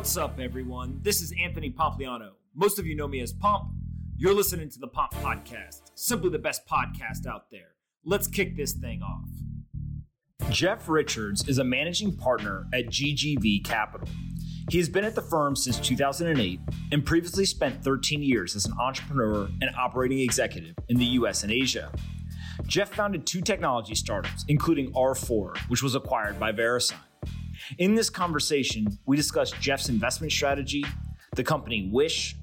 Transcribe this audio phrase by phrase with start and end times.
[0.00, 0.98] What's up, everyone?
[1.02, 2.30] This is Anthony Pompliano.
[2.54, 3.70] Most of you know me as Pomp.
[4.16, 7.74] You're listening to the Pomp Podcast, simply the best podcast out there.
[8.02, 9.28] Let's kick this thing off.
[10.50, 14.08] Jeff Richards is a managing partner at GGV Capital.
[14.70, 16.60] He has been at the firm since 2008
[16.92, 21.52] and previously spent 13 years as an entrepreneur and operating executive in the US and
[21.52, 21.92] Asia.
[22.66, 26.96] Jeff founded two technology startups, including R4, which was acquired by VeriSign.
[27.78, 30.84] In this conversation, we discuss Jeff's investment strategy,
[31.36, 32.36] the company Wish,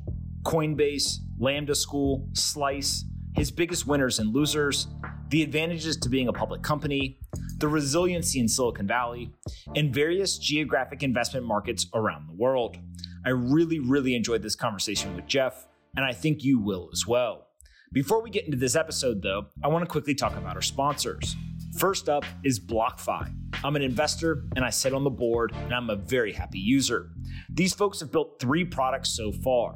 [0.43, 3.03] Coinbase, Lambda School, Slice,
[3.35, 4.87] his biggest winners and losers,
[5.29, 7.19] the advantages to being a public company,
[7.57, 9.31] the resiliency in Silicon Valley,
[9.75, 12.77] and various geographic investment markets around the world.
[13.25, 17.47] I really, really enjoyed this conversation with Jeff, and I think you will as well.
[17.91, 21.35] Before we get into this episode, though, I want to quickly talk about our sponsors.
[21.77, 23.31] First up is BlockFi.
[23.63, 27.11] I'm an investor and I sit on the board and I'm a very happy user.
[27.51, 29.75] These folks have built three products so far.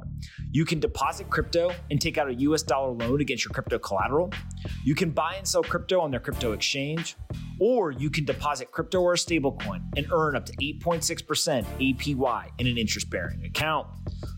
[0.50, 4.32] You can deposit crypto and take out a US dollar loan against your crypto collateral.
[4.82, 7.14] You can buy and sell crypto on their crypto exchange.
[7.60, 12.66] Or you can deposit crypto or a stablecoin and earn up to 8.6% APY in
[12.66, 13.86] an interest bearing account.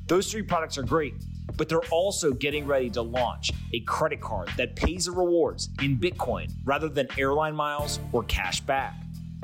[0.07, 1.15] Those three products are great,
[1.57, 5.99] but they're also getting ready to launch a credit card that pays the rewards in
[5.99, 8.95] Bitcoin rather than airline miles or cash back.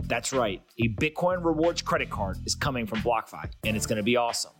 [0.05, 4.03] That's right, a Bitcoin rewards credit card is coming from BlockFi, and it's going to
[4.03, 4.51] be awesome.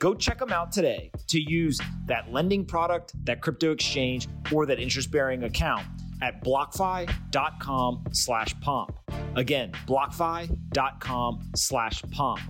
[0.00, 4.80] Go check them out today to use that lending product, that crypto exchange, or that
[4.80, 5.86] interest bearing account
[6.20, 8.98] at blockfi.com slash pomp.
[9.36, 12.40] Again, blockfi.com slash pomp.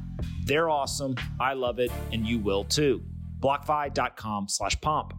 [0.45, 1.17] They're awesome.
[1.39, 3.02] I love it, and you will too
[3.41, 5.12] blockfi.com slash pomp.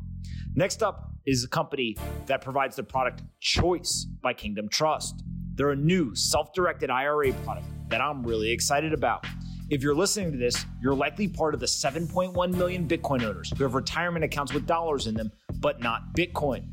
[0.56, 1.96] Next up is a company
[2.26, 5.24] that provides the product Choice by Kingdom Trust.
[5.56, 9.26] They're a new self directed IRA product that I'm really excited about.
[9.70, 13.64] If you're listening to this, you're likely part of the 7.1 million Bitcoin owners who
[13.64, 16.64] have retirement accounts with dollars in them, but not Bitcoin.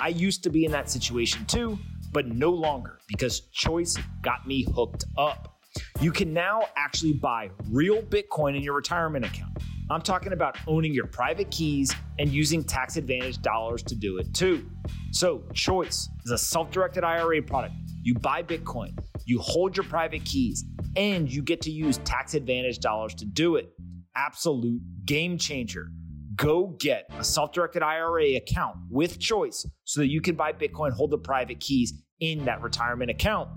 [0.00, 1.78] I used to be in that situation too,
[2.12, 5.58] but no longer because Choice got me hooked up.
[6.00, 9.52] You can now actually buy real Bitcoin in your retirement account.
[9.88, 14.34] I'm talking about owning your private keys and using tax advantage dollars to do it
[14.34, 14.68] too.
[15.12, 17.74] So, Choice is a self directed IRA product.
[18.02, 20.64] You buy Bitcoin, you hold your private keys,
[20.96, 23.70] and you get to use tax advantage dollars to do it.
[24.16, 25.88] Absolute game changer.
[26.34, 30.90] Go get a self directed IRA account with Choice so that you can buy Bitcoin,
[30.90, 33.48] hold the private keys in that retirement account.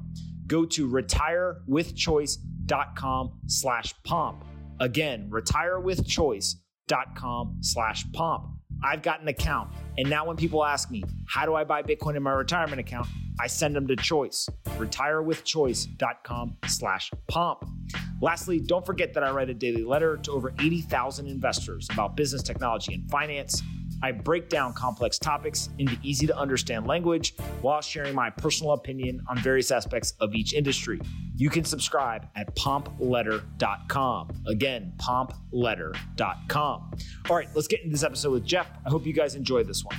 [0.46, 4.44] Go to retirewithchoice.com slash pomp
[4.79, 8.59] Again, retirewithchoice.com slash pomp.
[8.84, 9.73] I've got an account.
[9.97, 13.07] And now when people ask me, how do I buy Bitcoin in my retirement account?
[13.41, 14.47] I send them to Choice,
[14.78, 17.66] retirewithchoice.com slash pomp.
[18.22, 22.44] Lastly, don't forget that I write a daily letter to over 80,000 investors about business
[22.44, 23.61] technology and finance.
[24.01, 29.21] I break down complex topics into easy to understand language while sharing my personal opinion
[29.27, 30.99] on various aspects of each industry.
[31.35, 34.43] You can subscribe at pompletter.com.
[34.47, 36.91] Again, pompletter.com.
[37.29, 38.69] All right, let's get into this episode with Jeff.
[38.85, 39.97] I hope you guys enjoy this one.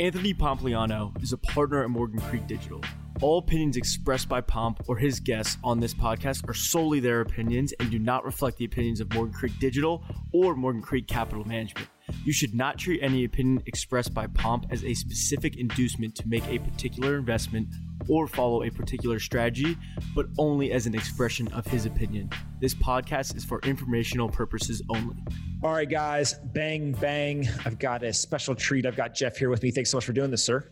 [0.00, 2.80] Anthony Pompliano is a partner at Morgan Creek Digital.
[3.22, 7.72] All opinions expressed by Pomp or his guests on this podcast are solely their opinions
[7.78, 11.88] and do not reflect the opinions of Morgan Creek Digital or Morgan Creek Capital Management.
[12.24, 16.46] You should not treat any opinion expressed by Pomp as a specific inducement to make
[16.48, 17.68] a particular investment
[18.08, 19.76] or follow a particular strategy,
[20.14, 22.30] but only as an expression of his opinion.
[22.60, 25.16] This podcast is for informational purposes only.
[25.62, 27.48] All right, guys, bang, bang.
[27.64, 28.86] I've got a special treat.
[28.86, 29.70] I've got Jeff here with me.
[29.70, 30.70] Thanks so much for doing this, sir.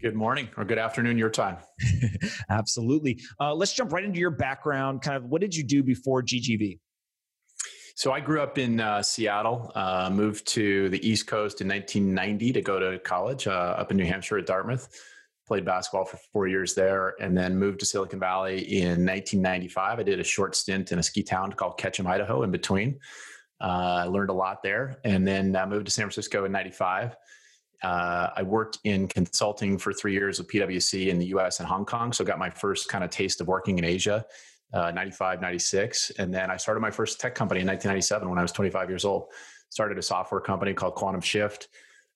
[0.00, 1.56] Good morning or good afternoon, your time.
[2.50, 3.20] Absolutely.
[3.40, 5.00] Uh, let's jump right into your background.
[5.00, 6.78] Kind of what did you do before GGV?
[7.96, 12.52] So I grew up in uh, Seattle, uh, moved to the East Coast in 1990
[12.54, 14.88] to go to college uh, up in New Hampshire at Dartmouth.
[15.46, 20.00] Played basketball for four years there, and then moved to Silicon Valley in 1995.
[20.00, 22.98] I did a short stint in a ski town called Ketchum, Idaho, in between.
[23.60, 27.14] Uh, I learned a lot there, and then I moved to San Francisco in '95.
[27.82, 31.84] Uh, I worked in consulting for three years with PwC in the US and Hong
[31.84, 32.12] Kong.
[32.12, 34.24] So got my first kind of taste of working in Asia
[34.74, 36.10] uh, 95, 96.
[36.18, 39.04] And then I started my first tech company in 1997 when I was 25 years
[39.04, 39.28] old.
[39.70, 41.68] Started a software company called Quantum Shift.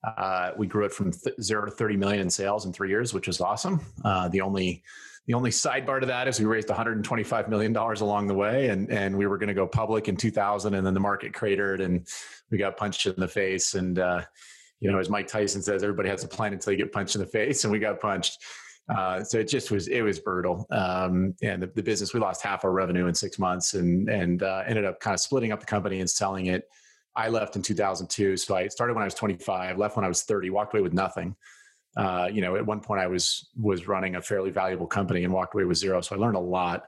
[0.05, 3.15] Uh, we grew it from th- zero to 30 million in sales in three years,
[3.15, 3.81] which was awesome.
[4.05, 4.83] Uh, the only
[5.27, 8.91] the only sidebar to that is we raised 125 million dollars along the way, and
[8.91, 12.07] and we were going to go public in 2000, and then the market cratered, and
[12.51, 13.75] we got punched in the face.
[13.75, 14.23] And uh,
[14.81, 17.21] you know, as Mike Tyson says, everybody has a plan until you get punched in
[17.21, 18.43] the face, and we got punched.
[18.89, 20.67] Uh, so it just was it was brutal.
[20.71, 24.43] Um, and the, the, business we lost half our revenue in six months, and and
[24.43, 26.69] uh, ended up kind of splitting up the company and selling it.
[27.15, 30.23] I left in 2002, so I started when I was 25, left when I was
[30.23, 31.35] 30, walked away with nothing.
[31.97, 35.33] Uh, you know, at one point I was was running a fairly valuable company and
[35.33, 36.85] walked away with zero, so I learned a lot.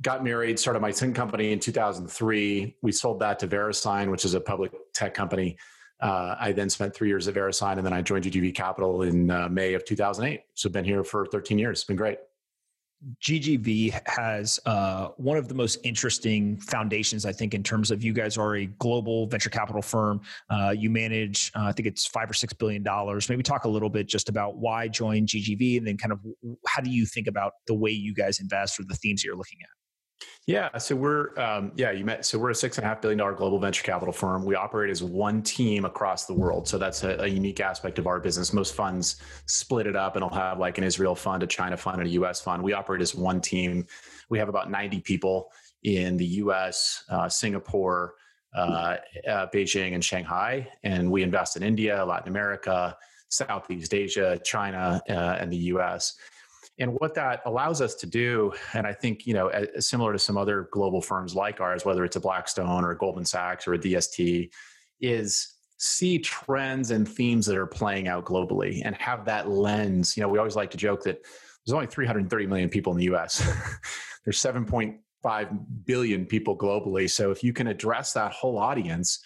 [0.00, 2.76] Got married, started my second company in 2003.
[2.82, 5.58] We sold that to VeriSign, which is a public tech company.
[6.02, 9.30] Uh, I then spent three years at VeriSign, and then I joined GGV Capital in
[9.30, 10.40] uh, May of 2008.
[10.54, 11.78] So been here for 13 years.
[11.78, 12.18] It's been great.
[13.20, 18.12] GGV has uh, one of the most interesting foundations, I think, in terms of you
[18.12, 20.20] guys are a global venture capital firm.
[20.50, 23.28] Uh, you manage, uh, I think it's five or six billion dollars.
[23.28, 26.20] Maybe talk a little bit just about why join GGV, and then kind of
[26.66, 29.58] how do you think about the way you guys invest or the themes you're looking
[29.62, 29.81] at.
[30.46, 33.18] Yeah, so we're um, yeah you met so we're a six and a half billion
[33.18, 34.44] dollar global venture capital firm.
[34.44, 38.08] We operate as one team across the world, so that's a, a, unique aspect of
[38.08, 38.52] our business.
[38.52, 42.00] Most funds split it up and will have like an Israel fund, a China fund,
[42.00, 42.40] and a U.S.
[42.40, 42.60] fund.
[42.60, 43.86] We operate as one team.
[44.30, 45.52] We have about ninety people
[45.84, 48.14] in the U.S., uh, Singapore,
[48.56, 48.96] uh,
[49.28, 52.96] uh, Beijing, and Shanghai, and we invest in India, Latin America,
[53.28, 56.16] Southeast Asia, China, uh, and the U.S.
[56.78, 60.36] And what that allows us to do, and I think, you know, similar to some
[60.36, 63.78] other global firms like ours, whether it's a Blackstone or a Goldman Sachs or a
[63.78, 64.50] DST,
[65.00, 70.16] is see trends and themes that are playing out globally and have that lens.
[70.16, 71.18] You know, we always like to joke that
[71.66, 73.38] there's only 330 million people in the US.
[74.24, 77.10] there's 7.5 billion people globally.
[77.10, 79.22] So if you can address that whole audience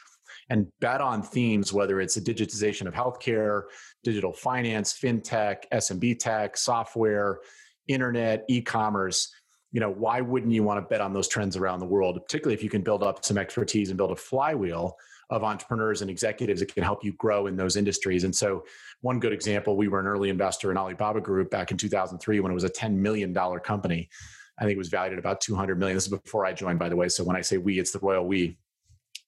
[0.49, 3.65] and bet on themes, whether it's a digitization of healthcare,
[4.07, 7.41] digital finance, fintech, SMB tech, software,
[7.89, 9.35] internet, e-commerce,
[9.73, 12.55] you know, why wouldn't you want to bet on those trends around the world, particularly
[12.55, 14.97] if you can build up some expertise and build a flywheel
[15.31, 18.23] of entrepreneurs and executives that can help you grow in those industries.
[18.23, 18.65] And so,
[19.01, 22.53] one good example, we were an early investor in Alibaba Group back in 2003 when
[22.53, 24.09] it was a $10 million company.
[24.57, 25.97] I think it was valued at about 200 million.
[25.97, 27.09] This is before I joined, by the way.
[27.09, 28.57] So when I say we, it's the royal we.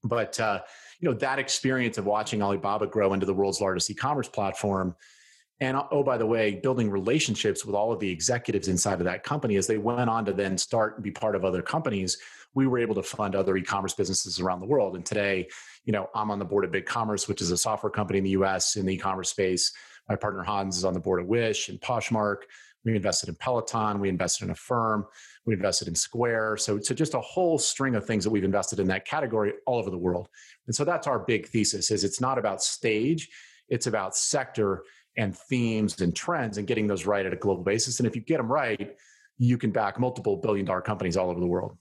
[0.05, 0.61] But uh,
[1.01, 4.95] you know that experience of watching Alibaba grow into the world's largest e-commerce platform.
[5.61, 9.25] And oh by the way building relationships with all of the executives inside of that
[9.25, 12.19] company as they went on to then start and be part of other companies
[12.55, 14.97] we were able to fund other e-commerce businesses around the world.
[14.97, 15.49] And today
[15.85, 18.31] you know i'm on the board of BigCommerce which is a software company in the
[18.31, 19.73] us in the e-commerce space
[20.09, 22.43] my partner hans is on the board of wish and poshmark
[22.85, 25.07] we invested in peloton we invested in Affirm
[25.49, 26.59] we invested in Square.
[26.59, 29.79] So, so just a whole string of things that we've invested in that category all
[29.79, 30.29] over the world.
[30.67, 33.31] And so that's our big thesis is it's not about stage,
[33.69, 34.85] it's about sector
[35.17, 37.99] and themes and trends and getting those right at a global basis.
[37.99, 38.95] And if you get them right,
[39.39, 41.79] you can back multiple billion dollar companies all over the world.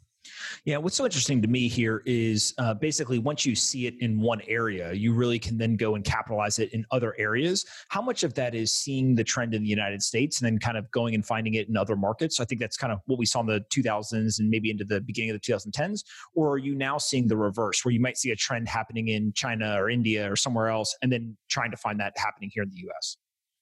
[0.66, 4.20] Yeah, what's so interesting to me here is uh, basically once you see it in
[4.20, 7.66] one area, you really can then go and capitalize it in other areas.
[7.90, 10.78] How much of that is seeing the trend in the United States and then kind
[10.78, 12.40] of going and finding it in other markets?
[12.40, 15.02] I think that's kind of what we saw in the 2000s and maybe into the
[15.02, 16.04] beginning of the 2010s.
[16.34, 19.34] Or are you now seeing the reverse, where you might see a trend happening in
[19.34, 22.70] China or India or somewhere else, and then trying to find that happening here in
[22.70, 23.18] the US?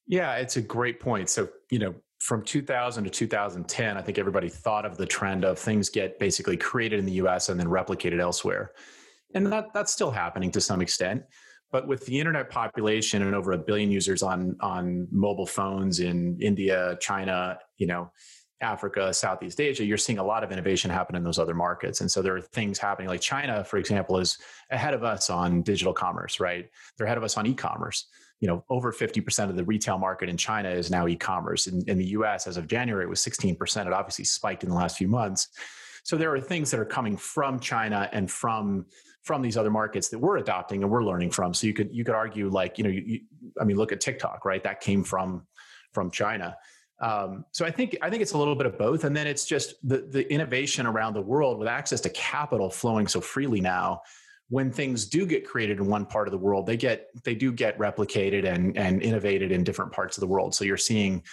[0.07, 1.29] Yeah, it's a great point.
[1.29, 5.59] So, you know, from 2000 to 2010, I think everybody thought of the trend of
[5.59, 8.71] things get basically created in the US and then replicated elsewhere.
[9.33, 11.23] And that, that's still happening to some extent.
[11.71, 16.37] But with the internet population and over a billion users on, on mobile phones in
[16.39, 18.11] India, China, you know,
[18.61, 21.99] Africa, Southeast Asia, you're seeing a lot of innovation happen in those other markets.
[21.99, 24.37] And so there are things happening like China, for example, is
[24.71, 26.69] ahead of us on digital commerce, right?
[26.97, 28.07] They're ahead of us on e-commerce
[28.39, 31.67] you know, over 50% of the retail market in China is now e-commerce.
[31.67, 33.87] In, in the US, as of January, it was 16%.
[33.87, 35.47] It obviously spiked in the last few months.
[36.03, 38.85] So there are things that are coming from China and from
[39.23, 41.51] from these other markets that we're adopting and we're learning from.
[41.51, 43.19] So you could you could argue like you know, you, you,
[43.59, 44.63] I mean, look at TikTok, right?
[44.63, 45.47] That came from
[45.93, 46.55] from China.
[46.99, 49.45] Um, so I think I think it's a little bit of both, and then it's
[49.45, 54.01] just the the innovation around the world with access to capital flowing so freely now
[54.49, 57.51] when things do get created in one part of the world they get they do
[57.51, 60.53] get replicated and and innovated in different parts of the world.
[60.53, 61.23] So you're seeing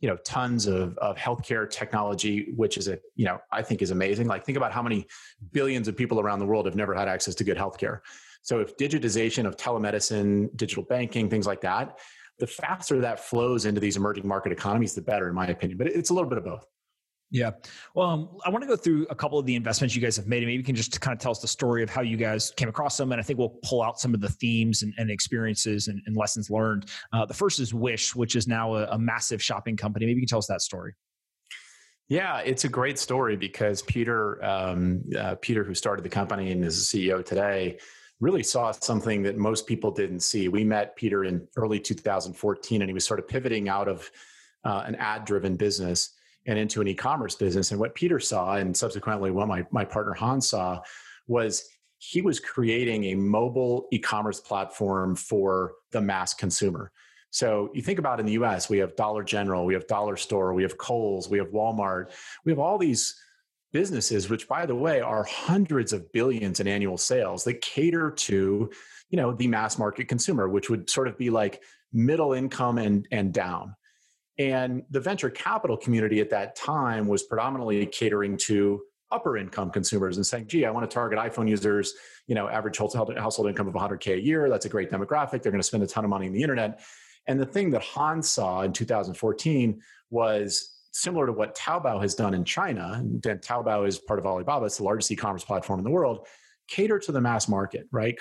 [0.00, 3.90] you know tons of of healthcare technology which is a you know i think is
[3.90, 4.26] amazing.
[4.26, 5.06] Like think about how many
[5.52, 8.00] billions of people around the world have never had access to good healthcare.
[8.42, 11.98] So if digitization of telemedicine digital banking things like that
[12.38, 15.76] the faster that flows into these emerging market economies the better in my opinion.
[15.76, 16.66] But it's a little bit of both
[17.32, 17.52] yeah.
[17.94, 20.26] Well, um, I want to go through a couple of the investments you guys have
[20.26, 20.42] made.
[20.42, 22.52] And maybe you can just kind of tell us the story of how you guys
[22.56, 23.10] came across them.
[23.10, 26.14] And I think we'll pull out some of the themes and, and experiences and, and,
[26.14, 26.90] lessons learned.
[27.10, 30.04] Uh, the first is Wish, which is now a, a, massive shopping company.
[30.04, 30.92] Maybe you can tell us that story.
[32.10, 36.62] Yeah, it's a great story because Peter, um, uh, Peter, who started the company and
[36.62, 37.78] is the CEO today,
[38.20, 40.48] really saw something that most people didn't see.
[40.48, 44.10] We met Peter in early 2014, and he was sort of pivoting out of
[44.64, 46.10] uh, an ad driven business
[46.46, 47.70] and into an e-commerce business.
[47.70, 50.80] And what Peter saw, and subsequently what my, my partner Hans saw,
[51.26, 51.68] was
[51.98, 56.90] he was creating a mobile e-commerce platform for the mass consumer.
[57.30, 60.52] So you think about in the US, we have Dollar General, we have Dollar Store,
[60.52, 62.10] we have Kohl's, we have Walmart,
[62.44, 63.14] we have all these
[63.72, 68.70] businesses, which by the way are hundreds of billions in annual sales that cater to,
[69.08, 73.08] you know, the mass market consumer, which would sort of be like middle income and,
[73.10, 73.74] and down.
[74.50, 78.82] And the venture capital community at that time was predominantly catering to
[79.12, 81.94] upper income consumers and saying, gee, I want to target iPhone users,
[82.26, 84.48] you know, average household income of 100K a year.
[84.48, 85.42] That's a great demographic.
[85.42, 86.80] They're going to spend a ton of money on the internet.
[87.26, 89.80] And the thing that Hans saw in 2014
[90.10, 92.94] was similar to what Taobao has done in China.
[92.94, 96.26] And Taobao is part of Alibaba, it's the largest e commerce platform in the world.
[96.68, 98.16] Cater to the mass market, right?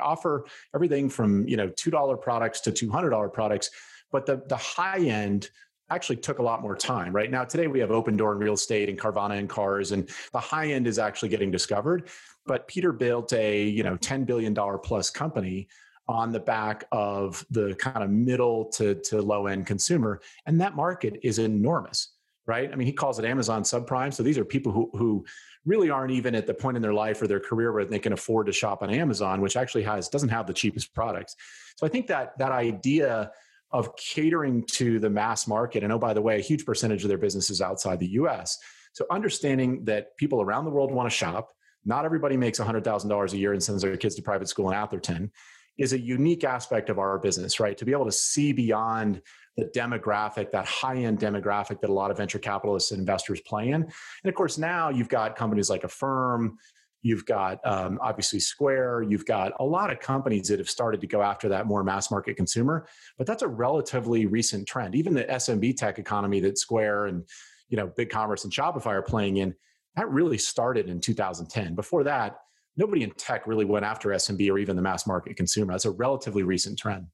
[0.00, 3.70] Offer everything from you know two dollar products to two hundred dollar products,
[4.12, 5.50] but the the high end
[5.88, 7.14] actually took a lot more time.
[7.14, 10.40] Right now, today we have Opendoor in real estate and Carvana and cars, and the
[10.40, 12.08] high end is actually getting discovered.
[12.44, 15.68] But Peter built a you know ten billion dollar plus company
[16.08, 20.20] on the back of the kind of middle to, to low end consumer.
[20.46, 22.12] And that market is enormous,
[22.46, 22.72] right?
[22.72, 24.14] I mean, he calls it Amazon subprime.
[24.14, 25.24] So these are people who, who
[25.64, 28.12] really aren't even at the point in their life or their career where they can
[28.12, 31.34] afford to shop on Amazon, which actually has doesn't have the cheapest products.
[31.76, 33.32] So I think that that idea
[33.70, 37.08] of catering to the mass market, and oh, by the way, a huge percentage of
[37.08, 38.58] their business is outside the US.
[38.92, 41.52] So understanding that people around the world want to shop.
[41.84, 45.30] Not everybody makes $100,000 a year and sends their kids to private school in Atherton
[45.78, 47.76] is a unique aspect of our business, right?
[47.76, 49.20] To be able to see beyond
[49.56, 53.68] the demographic, that high end demographic that a lot of venture capitalists and investors play
[53.68, 53.82] in.
[53.82, 53.92] And
[54.24, 56.58] of course, now you've got companies like Affirm,
[57.06, 61.06] you've got um, obviously Square, you've got a lot of companies that have started to
[61.06, 62.88] go after that more mass market consumer.
[63.16, 64.96] But that's a relatively recent trend.
[64.96, 67.24] Even the SMB tech economy that Square and
[67.68, 69.54] you know BigCommerce and Shopify are playing in,
[69.94, 71.76] that really started in 2010.
[71.76, 72.38] Before that,
[72.76, 75.72] nobody in tech really went after SMB or even the mass market consumer.
[75.74, 77.06] That's a relatively recent trend.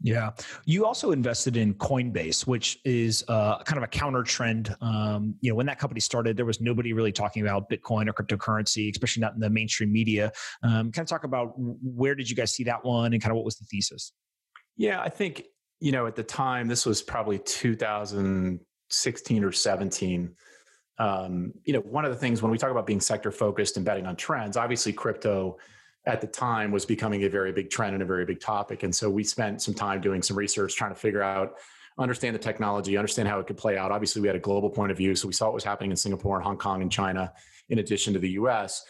[0.00, 0.30] Yeah.
[0.64, 4.72] You also invested in Coinbase, which is uh, kind of a counter trend.
[4.80, 8.12] Um, you know, when that company started, there was nobody really talking about Bitcoin or
[8.12, 10.30] cryptocurrency, especially not in the mainstream media.
[10.62, 13.36] Um, kind of talk about where did you guys see that one and kind of
[13.36, 14.12] what was the thesis?
[14.76, 15.42] Yeah, I think,
[15.80, 20.36] you know, at the time, this was probably 2016 or 17
[21.00, 23.86] um, you know, one of the things when we talk about being sector focused and
[23.86, 25.56] betting on trends, obviously crypto
[26.06, 28.82] at the time was becoming a very big trend and a very big topic.
[28.82, 31.54] And so we spent some time doing some research trying to figure out,
[31.98, 33.90] understand the technology, understand how it could play out.
[33.90, 35.14] Obviously, we had a global point of view.
[35.14, 37.32] So we saw what was happening in Singapore and Hong Kong and China,
[37.68, 38.84] in addition to the US.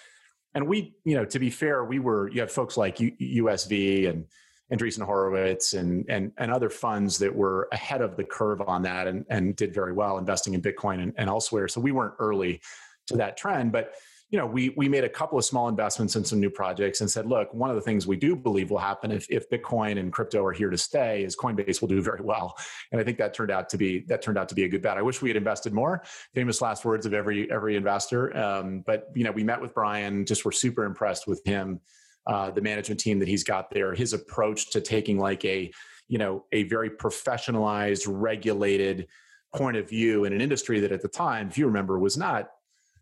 [0.54, 4.26] And we, you know, to be fair, we were, you have folks like USV and
[4.72, 9.06] Andreessen Horowitz and, and, and other funds that were ahead of the curve on that
[9.06, 11.68] and, and did very well investing in Bitcoin and, and elsewhere.
[11.68, 12.60] So we weren't early
[13.06, 13.94] to that trend, but
[14.30, 17.10] you know, we we made a couple of small investments in some new projects and
[17.10, 20.12] said, look, one of the things we do believe will happen if, if Bitcoin and
[20.12, 22.54] crypto are here to stay is Coinbase will do very well.
[22.92, 24.82] And I think that turned out to be that turned out to be a good
[24.82, 24.98] bet.
[24.98, 26.02] I wish we had invested more.
[26.34, 28.36] Famous last words of every every investor.
[28.36, 31.80] Um, but you know, we met with Brian, just were super impressed with him
[32.28, 35.72] uh, the management team that he's got there, his approach to taking like a,
[36.08, 39.08] you know, a very professionalized, regulated
[39.54, 42.50] point of view in an industry that at the time, if you remember, was not,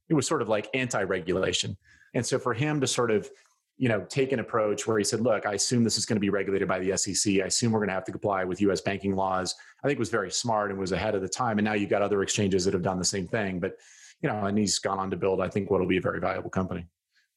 [0.09, 1.77] it was sort of like anti-regulation.
[2.15, 3.31] And so for him to sort of,
[3.79, 6.21] you know, take an approach where he said, look, I assume this is going to
[6.21, 7.35] be regulated by the SEC.
[7.35, 9.55] I assume we're going to have to comply with US banking laws.
[9.85, 11.59] I think was very smart and was ahead of the time.
[11.59, 13.61] And now you've got other exchanges that have done the same thing.
[13.61, 13.77] But,
[14.23, 16.21] you know, and he's gone on to build, I think, what will be a very
[16.21, 16.87] valuable company.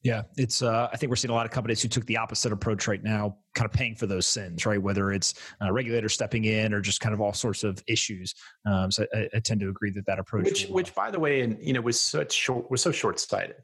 [0.02, 0.62] Yeah, it's.
[0.62, 3.02] Uh, I think we're seeing a lot of companies who took the opposite approach right
[3.02, 4.80] now, kind of paying for those sins, right?
[4.80, 8.34] Whether it's uh, regulators stepping in or just kind of all sorts of issues.
[8.64, 11.20] Um, so I, I, tend to agree that that approach, which, really which by the
[11.20, 13.56] way, and you know, was such short, was so short sighted,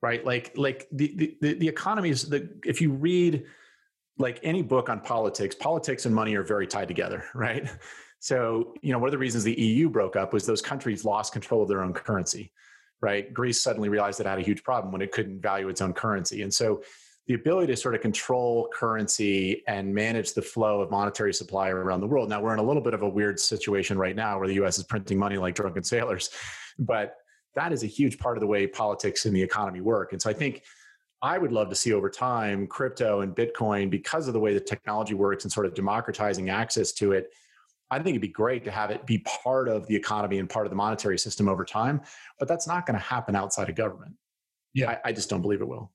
[0.00, 0.24] right?
[0.24, 2.48] Like, like the the the economy is the.
[2.64, 3.44] If you read
[4.18, 7.68] like any book on politics, politics and money are very tied together, right?
[8.20, 11.34] So you know, one of the reasons the EU broke up was those countries lost
[11.34, 12.50] control of their own currency
[13.00, 13.32] right?
[13.32, 16.42] Greece suddenly realized it had a huge problem when it couldn't value its own currency.
[16.42, 16.82] And so
[17.26, 22.00] the ability to sort of control currency and manage the flow of monetary supply around
[22.00, 22.28] the world.
[22.28, 24.78] Now we're in a little bit of a weird situation right now where the US
[24.78, 26.30] is printing money like drunken sailors,
[26.78, 27.16] but
[27.56, 30.12] that is a huge part of the way politics and the economy work.
[30.12, 30.62] And so I think
[31.22, 34.60] I would love to see over time crypto and Bitcoin, because of the way the
[34.60, 37.32] technology works and sort of democratizing access to it,
[37.90, 40.66] I think it'd be great to have it be part of the economy and part
[40.66, 42.00] of the monetary system over time,
[42.38, 44.14] but that's not going to happen outside of government.
[44.74, 45.92] Yeah, I, I just don't believe it will.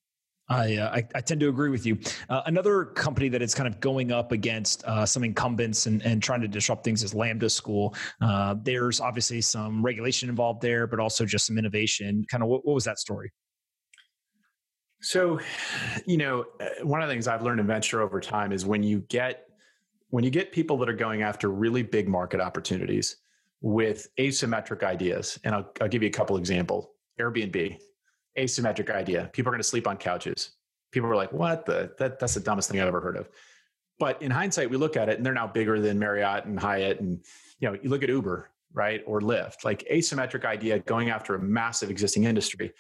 [0.50, 1.98] I, uh, I, I tend to agree with you.
[2.30, 6.22] Uh, another company that is kind of going up against uh, some incumbents and, and
[6.22, 7.96] trying to disrupt things is Lambda School.
[8.22, 12.26] Uh, there's obviously some regulation involved there, but also just some innovation.
[12.30, 13.32] Kind of what, what was that story?
[15.02, 15.40] So,
[16.06, 18.84] you know, uh, one of the things I've learned in venture over time is when
[18.84, 19.48] you get
[20.12, 23.16] when you get people that are going after really big market opportunities
[23.62, 26.88] with asymmetric ideas, and I'll, I'll give you a couple examples.
[27.20, 27.80] Airbnb,
[28.38, 29.30] asymmetric idea.
[29.34, 30.52] People are going to sleep on couches.
[30.92, 31.94] People are like, "What the?
[31.98, 33.30] That, that's the dumbest thing I've ever heard of."
[34.00, 37.00] But in hindsight, we look at it, and they're now bigger than Marriott and Hyatt,
[37.00, 37.24] and
[37.60, 41.40] you know, you look at Uber, right, or Lyft, like asymmetric idea going after a
[41.40, 42.74] massive existing industry.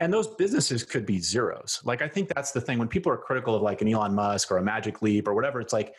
[0.00, 1.80] And those businesses could be zeros.
[1.84, 4.50] Like I think that's the thing when people are critical of like an Elon Musk
[4.50, 5.60] or a Magic Leap or whatever.
[5.60, 5.94] It's like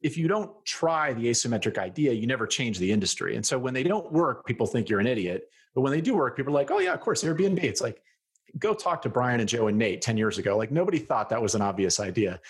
[0.00, 3.36] if you don't try the asymmetric idea, you never change the industry.
[3.36, 5.50] And so when they don't work, people think you're an idiot.
[5.74, 7.62] But when they do work, people are like, oh yeah, of course, Airbnb.
[7.62, 8.02] It's like
[8.58, 10.56] go talk to Brian and Joe and Nate 10 years ago.
[10.56, 12.40] Like nobody thought that was an obvious idea.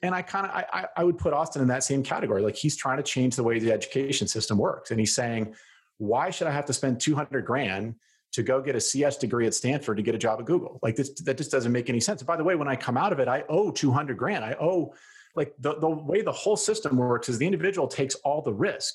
[0.00, 2.42] And I kind of I, I would put Austin in that same category.
[2.42, 4.90] Like he's trying to change the way the education system works.
[4.90, 5.54] And he's saying,
[5.98, 7.94] why should I have to spend 200 grand
[8.32, 10.80] to go get a CS degree at Stanford to get a job at Google?
[10.82, 12.20] Like this, that just doesn't make any sense.
[12.20, 14.44] And by the way, when I come out of it, I owe 200 grand.
[14.44, 14.94] I owe
[15.34, 18.94] like the, the way the whole system works is the individual takes all the risk.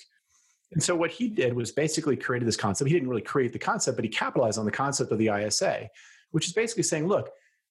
[0.74, 2.90] And so what he did was basically created this concept.
[2.90, 5.90] He didn't really create the concept, but he capitalized on the concept of the ISA,
[6.32, 7.30] which is basically saying, look,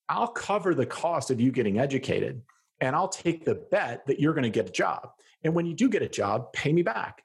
[0.08, 2.42] I'll cover the cost of you getting educated
[2.80, 5.11] and I'll take the bet that you're going to get a job.
[5.44, 7.23] And when you do get a job, pay me back.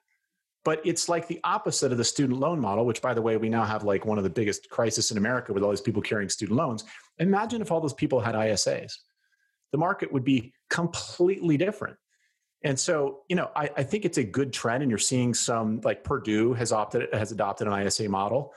[0.64, 3.48] But it's like the opposite of the student loan model, which, by the way, we
[3.48, 6.28] now have like one of the biggest crises in America with all these people carrying
[6.28, 6.84] student loans.
[7.18, 8.92] Imagine if all those people had ISAs.
[9.72, 11.96] The market would be completely different.
[12.64, 15.80] And so, you know, I, I think it's a good trend, and you're seeing some
[15.82, 18.54] like Purdue has opted has adopted an ISA model.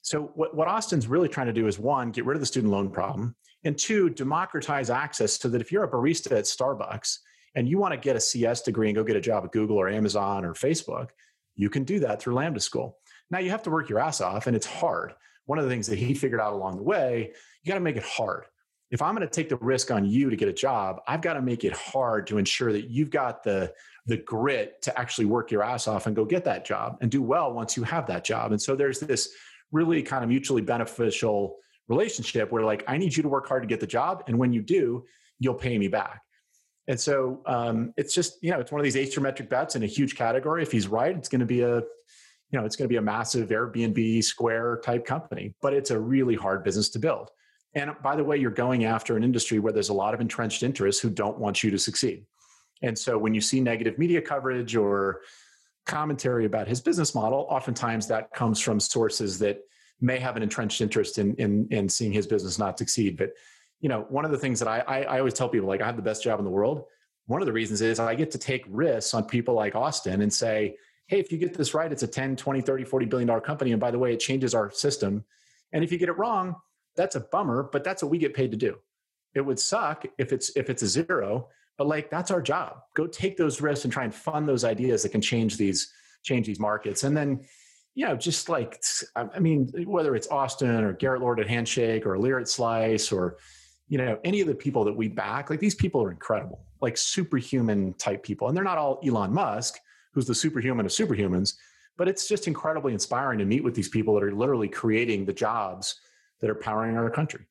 [0.00, 2.72] So what, what Austin's really trying to do is one, get rid of the student
[2.72, 7.18] loan problem, and two, democratize access so that if you're a barista at Starbucks
[7.54, 9.76] and you want to get a CS degree and go get a job at Google
[9.76, 11.10] or Amazon or Facebook,
[11.54, 12.98] you can do that through Lambda School.
[13.30, 15.14] Now you have to work your ass off and it's hard.
[15.46, 17.96] One of the things that he figured out along the way, you got to make
[17.96, 18.46] it hard.
[18.92, 21.34] If I'm going to take the risk on you to get a job, I've got
[21.34, 23.72] to make it hard to ensure that you've got the
[24.06, 27.22] the grit to actually work your ass off and go get that job and do
[27.22, 28.52] well once you have that job.
[28.52, 29.30] And so there's this
[29.70, 31.56] really kind of mutually beneficial
[31.88, 34.52] relationship where like i need you to work hard to get the job and when
[34.52, 35.04] you do
[35.40, 36.22] you'll pay me back.
[36.86, 39.86] And so um, it's just you know it's one of these asymmetric bets in a
[39.86, 40.62] huge category.
[40.62, 43.02] If he's right it's going to be a you know it's going to be a
[43.02, 47.30] massive airbnb square type company but it's a really hard business to build
[47.74, 50.62] and by the way you're going after an industry where there's a lot of entrenched
[50.62, 52.24] interests who don't want you to succeed
[52.82, 55.22] and so when you see negative media coverage or
[55.86, 59.60] commentary about his business model, oftentimes that comes from sources that
[60.00, 63.16] may have an entrenched interest in in, in seeing his business not succeed.
[63.16, 63.30] But
[63.80, 65.86] you know, one of the things that I, I, I always tell people, like I
[65.86, 66.84] have the best job in the world.
[67.26, 70.32] One of the reasons is I get to take risks on people like Austin and
[70.32, 73.40] say, hey, if you get this right, it's a 10, 20, 30, 40 billion dollar
[73.40, 73.70] company.
[73.72, 75.24] And by the way, it changes our system.
[75.72, 76.56] And if you get it wrong,
[76.96, 78.78] that's a bummer, but that's what we get paid to do.
[79.34, 82.80] It would suck if it's if it's a zero, but like that's our job.
[82.94, 86.46] Go take those risks and try and fund those ideas that can change these change
[86.46, 87.04] these markets.
[87.04, 87.40] And then,
[87.94, 88.82] you know, just like
[89.16, 93.38] I mean, whether it's Austin or Garrett Lord at Handshake or Lear at Slice or
[93.88, 96.96] you know any of the people that we back, like these people are incredible, like
[96.96, 99.78] superhuman type people, and they're not all Elon Musk,
[100.12, 101.54] who's the superhuman of superhumans.
[101.96, 105.32] But it's just incredibly inspiring to meet with these people that are literally creating the
[105.32, 105.94] jobs
[106.42, 107.46] that are powering our country.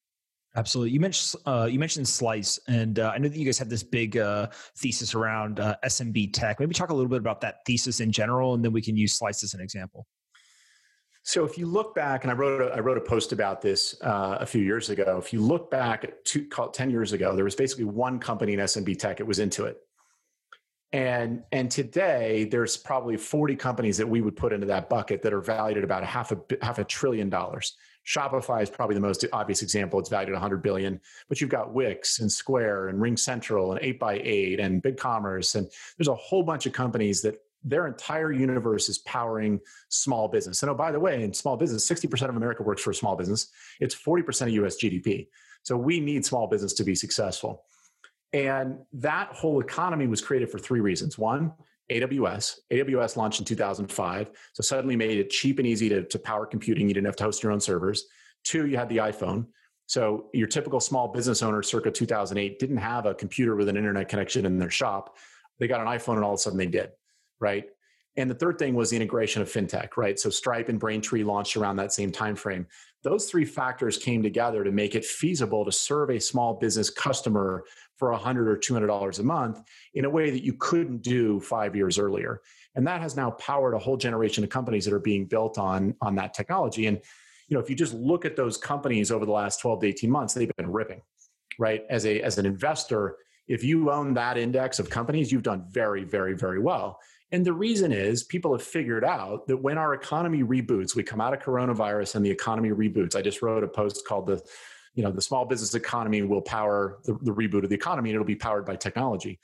[0.56, 0.92] Absolutely.
[0.92, 3.84] You mentioned uh, you mentioned Slice, and uh, I know that you guys have this
[3.84, 6.60] big uh, thesis around uh, SMB tech.
[6.60, 9.18] Maybe talk a little bit about that thesis in general, and then we can use
[9.18, 10.06] Slice as an example.
[11.24, 13.96] So, if you look back, and I wrote a, I wrote a post about this
[14.02, 15.18] uh, a few years ago.
[15.18, 19.00] If you look back to ten years ago, there was basically one company in SMB
[19.00, 19.22] tech.
[19.22, 19.76] It was Intuit,
[20.92, 25.32] and and today there's probably 40 companies that we would put into that bucket that
[25.32, 29.02] are valued at about a half a half a trillion dollars Shopify is probably the
[29.02, 30.00] most obvious example.
[30.00, 33.82] It's valued at 100 billion, but you've got Wix and Square and Ring Central and
[33.82, 35.56] 8x8 and BigCommerce.
[35.56, 39.60] And there's a whole bunch of companies that their entire universe is powering
[39.90, 40.64] small business.
[40.64, 43.16] And oh, by the way, in small business, 60% of America works for a small
[43.16, 43.50] business.
[43.80, 45.28] It's 40% of US GDP.
[45.64, 47.64] So we need small business to be successful.
[48.34, 51.18] And that whole economy was created for three reasons.
[51.18, 51.54] One,
[51.92, 52.60] AWS.
[52.72, 54.32] AWS launched in 2005.
[54.54, 56.88] So suddenly made it cheap and easy to, to power computing.
[56.88, 58.06] You didn't have to host your own servers.
[58.44, 59.48] Two, you had the iPhone.
[59.88, 64.08] So your typical small business owner circa 2008 didn't have a computer with an internet
[64.08, 65.18] connection in their shop.
[65.60, 66.92] They got an iPhone and all of a sudden they did,
[67.40, 67.66] right?
[68.18, 70.20] And the third thing was the integration of fintech, right?
[70.20, 72.68] So Stripe and Braintree launched around that same time frame.
[73.04, 77.64] those three factors came together to make it feasible to serve a small business customer
[78.02, 79.62] for 100 or 200 dollars a month
[79.94, 82.42] in a way that you couldn't do five years earlier.
[82.74, 85.94] And that has now powered a whole generation of companies that are being built on
[86.02, 86.88] on that technology.
[86.88, 86.98] And
[87.48, 90.10] you know if you just look at those companies over the last 12 to 18
[90.10, 91.02] months they've been ripping
[91.60, 91.84] right?
[91.92, 96.04] As a as an investor if you own that index of companies you've done very
[96.04, 97.00] very very well.
[97.32, 101.22] And the reason is people have figured out that when our economy reboots, we come
[101.22, 103.16] out of coronavirus and the economy reboots.
[103.16, 104.42] I just wrote a post called the,
[104.94, 108.16] you know, the small business economy will power the, the reboot of the economy and
[108.16, 109.40] it'll be powered by technology.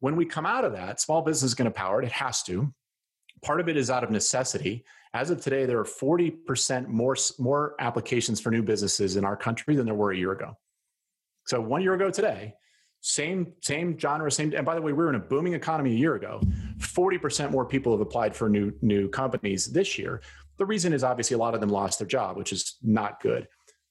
[0.00, 2.06] When we come out of that, small business is going to power it.
[2.06, 2.72] It has to.
[3.42, 4.84] Part of it is out of necessity.
[5.14, 9.74] As of today, there are 40% more, more applications for new businesses in our country
[9.76, 10.56] than there were a year ago.
[11.46, 12.54] So one year ago today,
[13.00, 15.96] same same genre same and by the way we were in a booming economy a
[15.96, 16.40] year ago
[16.78, 20.22] 40% more people have applied for new new companies this year
[20.56, 23.46] the reason is obviously a lot of them lost their job which is not good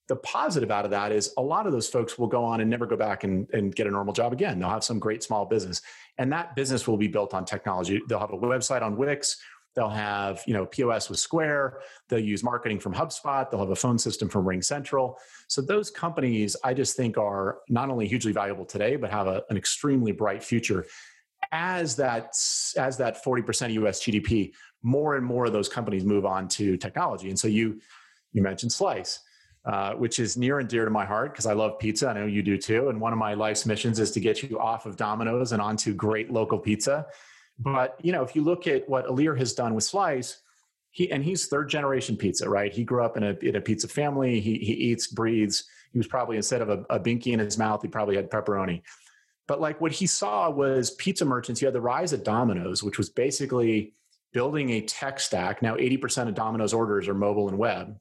[0.08, 2.70] the positive out of that is a lot of those folks will go on and
[2.70, 5.46] never go back and, and get a normal job again they'll have some great small
[5.46, 5.82] business
[6.18, 9.38] and that business will be built on technology they'll have a website on wix
[9.76, 11.80] They'll have, you know, POS with Square.
[12.08, 13.50] They'll use marketing from HubSpot.
[13.50, 15.16] They'll have a phone system from RingCentral.
[15.48, 19.44] So those companies, I just think, are not only hugely valuable today, but have a,
[19.50, 20.86] an extremely bright future.
[21.52, 22.34] As that
[22.78, 24.02] as that forty percent of U.S.
[24.02, 27.30] GDP, more and more of those companies move on to technology.
[27.30, 27.80] And so you
[28.32, 29.20] you mentioned Slice.
[29.66, 32.08] Uh, which is near and dear to my heart because I love pizza.
[32.08, 32.90] I know you do too.
[32.90, 35.92] And one of my life's missions is to get you off of Domino's and onto
[35.96, 37.08] great local pizza.
[37.58, 40.38] But you know, if you look at what Ilir has done with Slice,
[40.92, 42.72] he and he's third generation pizza, right?
[42.72, 44.40] He grew up in a in a pizza family.
[44.40, 45.64] He he eats, breathes.
[45.92, 48.84] He was probably instead of a, a binky in his mouth, he probably had pepperoni.
[49.48, 51.60] But like what he saw was pizza merchants.
[51.60, 53.94] You had the rise of Domino's, which was basically
[54.32, 55.62] building a tech stack.
[55.62, 57.98] Now, 80% of Domino's orders are mobile and web.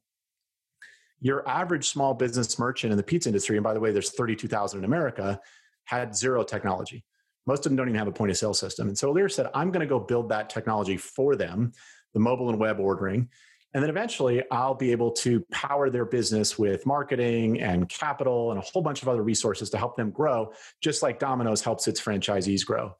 [1.25, 4.81] Your average small business merchant in the pizza industry, and by the way, there's 32,000
[4.81, 5.41] in America,
[5.87, 7.03] had zero technology.
[7.47, 8.89] Most of them don't even have a point of sale system.
[8.89, 11.73] And so Ilir said, I'm going to go build that technology for them,
[12.13, 13.31] the mobile and web ordering.
[13.73, 18.59] And then eventually I'll be able to power their business with marketing and capital and
[18.59, 22.03] a whole bunch of other resources to help them grow, just like Domino's helps its
[22.03, 22.95] franchisees grow.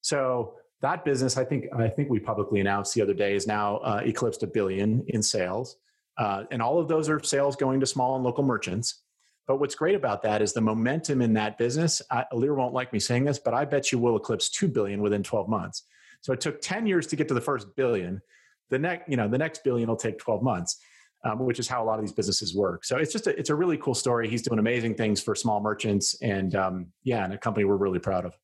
[0.00, 3.76] So that business, I think, I think we publicly announced the other day, is now
[3.78, 5.76] uh, eclipsed a billion in sales.
[6.18, 9.02] Uh, and all of those are sales going to small and local merchants.
[9.46, 12.02] But what's great about that is the momentum in that business.
[12.10, 15.00] I, Ilir won't like me saying this, but I bet you will eclipse 2 billion
[15.00, 15.84] within 12 months.
[16.20, 18.20] So it took 10 years to get to the first billion.
[18.68, 20.78] The next, you know, the next billion will take 12 months,
[21.24, 22.84] um, which is how a lot of these businesses work.
[22.84, 24.28] So it's just a, it's a really cool story.
[24.28, 28.00] He's doing amazing things for small merchants, and um, yeah, and a company we're really
[28.00, 28.34] proud of.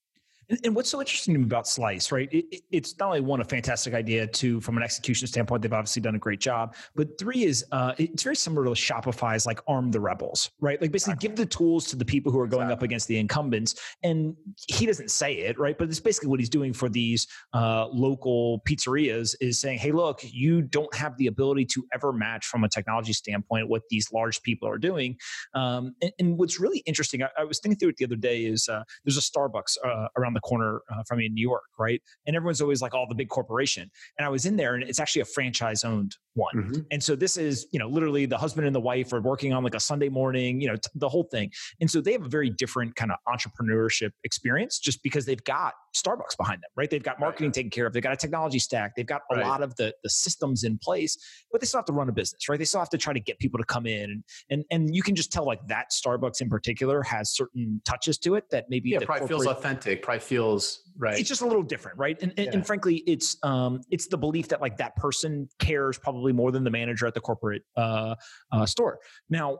[0.49, 2.29] And, and, what's so interesting about Slice, right?
[2.33, 4.27] It, it, it's not only one a fantastic idea.
[4.27, 6.75] Two, from an execution standpoint, they've obviously done a great job.
[6.95, 10.81] But three is uh, it's very similar to Shopify's like arm the rebels, right?
[10.81, 11.29] Like basically exactly.
[11.29, 12.75] give the tools to the people who are going exactly.
[12.75, 13.75] up against the incumbents.
[14.03, 14.37] And
[14.69, 15.77] he doesn't say it, right?
[15.77, 20.21] But it's basically what he's doing for these uh, local pizzerias is saying, hey, look,
[20.23, 24.43] you don't have the ability to ever match from a technology standpoint what these large
[24.43, 25.17] people are doing.
[25.55, 28.45] Um, and, and, what's really interesting, I, I, was thinking through it the other day,
[28.45, 31.65] is uh, there's a Starbucks uh, around the corner uh, from me in New York,
[31.79, 32.01] right?
[32.27, 35.01] And everyone's always like, "Oh, the big corporation." And I was in there, and it's
[35.01, 36.55] actually a franchise-owned one.
[36.55, 36.81] Mm-hmm.
[36.91, 39.63] And so this is, you know, literally the husband and the wife are working on
[39.63, 41.51] like a Sunday morning, you know, t- the whole thing.
[41.81, 45.75] And so they have a very different kind of entrepreneurship experience, just because they've got
[45.95, 46.91] Starbucks behind them, right?
[46.91, 47.55] They've got marketing right.
[47.55, 49.47] taken care of, they've got a technology stack, they've got a right.
[49.47, 51.17] lot of the the systems in place,
[51.53, 52.59] but they still have to run a business, right?
[52.59, 55.03] They still have to try to get people to come in, and and and you
[55.03, 58.91] can just tell like that Starbucks in particular has certain touches to it that maybe
[58.91, 61.19] yeah, probably feels authentic, probably feels right.
[61.19, 62.17] It's just a little different, right?
[62.21, 62.53] And and, yeah.
[62.53, 66.65] and frankly, it's um it's the belief that like that person cares probably more than
[66.65, 68.15] the manager at the corporate uh,
[68.53, 68.99] uh store.
[69.31, 69.59] Now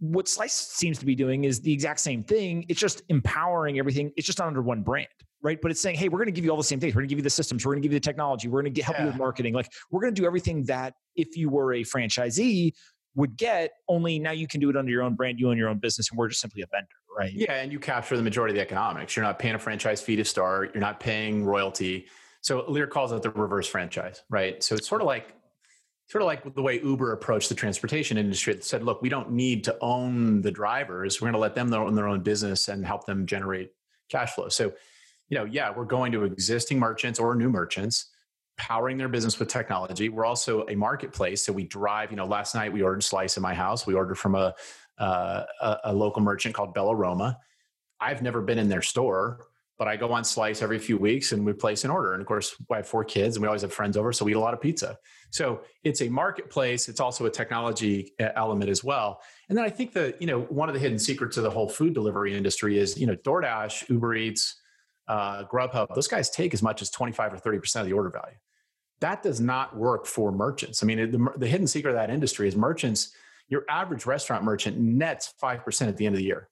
[0.00, 2.64] what Slice seems to be doing is the exact same thing.
[2.68, 4.12] It's just empowering everything.
[4.16, 5.08] It's just not under one brand,
[5.42, 5.58] right?
[5.60, 6.94] But it's saying, hey, we're going to give you all the same things.
[6.94, 7.64] We're going to give you the systems.
[7.64, 8.48] We're going to give you the technology.
[8.48, 9.04] We're going to help yeah.
[9.04, 9.54] you with marketing.
[9.54, 12.72] Like we're going to do everything that if you were a franchisee
[13.14, 13.72] would get.
[13.88, 15.38] Only now you can do it under your own brand.
[15.38, 17.32] You own your own business, and we're just simply a vendor, right?
[17.32, 19.16] Yeah, and you capture the majority of the economics.
[19.16, 20.74] You're not paying a franchise fee to start.
[20.74, 22.06] You're not paying royalty.
[22.40, 24.62] So Lear calls it the reverse franchise, right?
[24.62, 25.34] So it's sort of like
[26.06, 29.32] sort of like the way Uber approached the transportation industry that said, look, we don't
[29.32, 31.20] need to own the drivers.
[31.20, 33.72] We're going to let them own their own business and help them generate
[34.10, 34.48] cash flow.
[34.48, 34.72] So,
[35.28, 38.10] you know, yeah, we're going to existing merchants or new merchants,
[38.56, 40.08] powering their business with technology.
[40.08, 41.44] We're also a marketplace.
[41.44, 43.86] So we drive, you know, last night we ordered Slice in my house.
[43.86, 44.54] We ordered from a,
[44.98, 47.38] uh, a, a local merchant called Bella Roma.
[48.00, 49.46] I've never been in their store
[49.78, 52.12] but I go on Slice every few weeks and we place an order.
[52.12, 54.32] And of course, I have four kids and we always have friends over, so we
[54.32, 54.96] eat a lot of pizza.
[55.30, 56.88] So it's a marketplace.
[56.88, 59.20] It's also a technology uh, element as well.
[59.48, 61.68] And then I think that you know one of the hidden secrets of the whole
[61.68, 64.60] food delivery industry is you know DoorDash, Uber Eats,
[65.08, 65.94] uh, Grubhub.
[65.94, 68.36] Those guys take as much as twenty five or thirty percent of the order value.
[69.04, 70.82] That does not work for merchants.
[70.82, 73.12] I mean, the, the hidden secret of that industry is merchants.
[73.48, 76.48] Your average restaurant merchant nets five percent at the end of the year.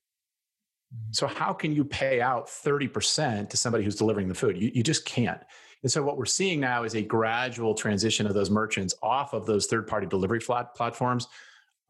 [0.94, 1.12] Mm-hmm.
[1.12, 4.60] So how can you pay out 30% to somebody who's delivering the food?
[4.60, 5.40] You, you just can't.
[5.82, 9.46] And so what we're seeing now is a gradual transition of those merchants off of
[9.46, 11.28] those third-party delivery flat platforms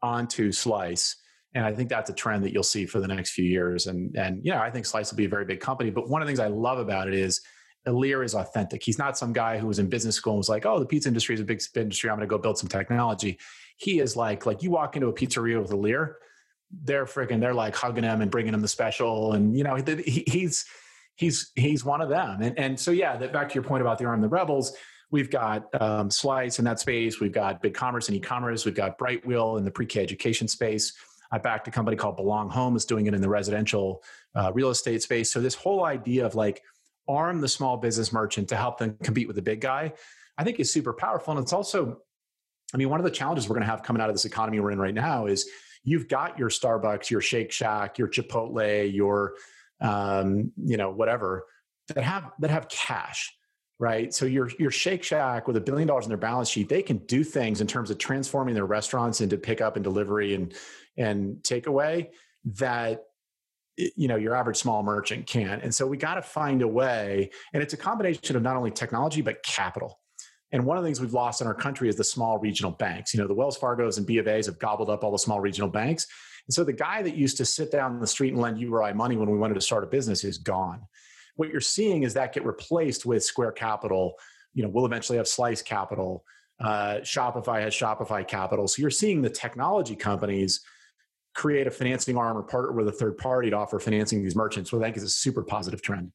[0.01, 1.17] onto Slice.
[1.55, 3.87] And I think that's a trend that you'll see for the next few years.
[3.87, 5.89] And and yeah, I think Slice will be a very big company.
[5.89, 7.41] But one of the things I love about it is
[7.87, 8.83] Ilir is authentic.
[8.83, 11.09] He's not some guy who was in business school and was like, oh, the pizza
[11.09, 12.09] industry is a big industry.
[12.09, 13.39] I'm going to go build some technology.
[13.77, 16.15] He is like, like you walk into a pizzeria with Ilir,
[16.83, 20.23] they're freaking they're like hugging him and bringing him the special and you know he,
[20.27, 20.65] he's
[21.15, 23.97] he's he's one of them and and so yeah that back to your point about
[23.99, 24.75] the arm the rebels
[25.11, 28.97] we've got um, slice in that space we've got big commerce and e-commerce we've got
[28.97, 30.93] brightwheel in the pre-k education space
[31.31, 34.03] i backed a company called belong home is doing it in the residential
[34.35, 36.63] uh, real estate space so this whole idea of like
[37.07, 39.91] arm the small business merchant to help them compete with the big guy
[40.37, 41.97] i think is super powerful and it's also
[42.73, 44.59] i mean one of the challenges we're going to have coming out of this economy
[44.59, 45.49] we're in right now is
[45.83, 49.35] you've got your Starbucks, your Shake Shack, your Chipotle, your
[49.81, 51.45] um, you know whatever
[51.89, 53.33] that have that have cash,
[53.79, 54.13] right?
[54.13, 56.97] So your your Shake Shack with a billion dollars in their balance sheet, they can
[57.05, 60.53] do things in terms of transforming their restaurants into pickup and delivery and
[60.97, 62.09] and takeaway
[62.45, 63.03] that
[63.77, 67.29] you know your average small merchant can't and so we got to find a way
[67.53, 69.99] and it's a combination of not only technology but capital
[70.53, 73.11] and one of the things we've lost in our country is the small regional banks.
[73.11, 75.41] You know, the Wells Fargo's and B of A's have gobbled up all the small
[75.41, 76.05] regional banks.
[76.47, 79.17] And so the guy that used to sit down the street and lend you money
[79.17, 80.81] when we wanted to start a business is gone.
[81.35, 84.13] What you're seeing is that get replaced with Square Capital.
[84.53, 86.23] You know, we'll eventually have Slice Capital.
[86.59, 88.67] Uh, Shopify has Shopify Capital.
[88.67, 90.61] So you're seeing the technology companies
[91.33, 94.71] create a financing arm or partner with a third party to offer financing these merchants,
[94.71, 96.11] which I think is a super positive trend.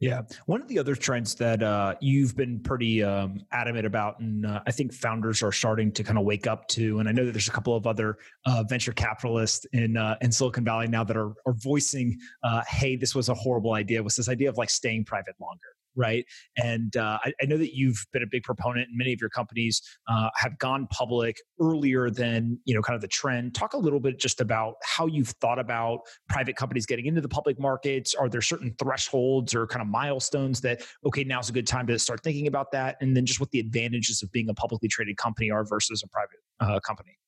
[0.00, 0.22] Yeah.
[0.46, 4.60] One of the other trends that uh, you've been pretty um, adamant about, and uh,
[4.64, 7.32] I think founders are starting to kind of wake up to, and I know that
[7.32, 11.16] there's a couple of other uh, venture capitalists in uh, in Silicon Valley now that
[11.16, 14.70] are, are voicing, uh, hey, this was a horrible idea, was this idea of like
[14.70, 16.24] staying private longer right?
[16.56, 19.30] And uh, I, I, know that you've been a big proponent, and many of your
[19.30, 23.54] companies uh, have gone public earlier than you know, kind of the trend.
[23.54, 27.28] Talk a little bit just about how you've thought about private companies getting into the
[27.28, 28.14] public markets.
[28.14, 31.98] Are there certain thresholds or kind of milestones that okay, now's a good time to
[31.98, 32.96] start thinking about that?
[33.00, 36.08] And then just what the advantages of being a publicly traded company are versus a
[36.08, 37.18] private uh, company.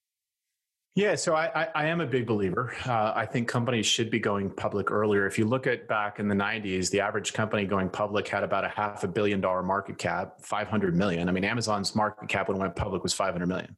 [0.97, 2.75] Yeah, so I, I, I, am a big believer.
[2.85, 5.25] Uh, I think companies should be going public earlier.
[5.25, 8.65] If you look at back in the 90s, the average company going public had about
[8.65, 11.29] a half a billion dollar market cap, 500 million.
[11.29, 13.77] I mean, Amazon's market cap when it went public was 500 million.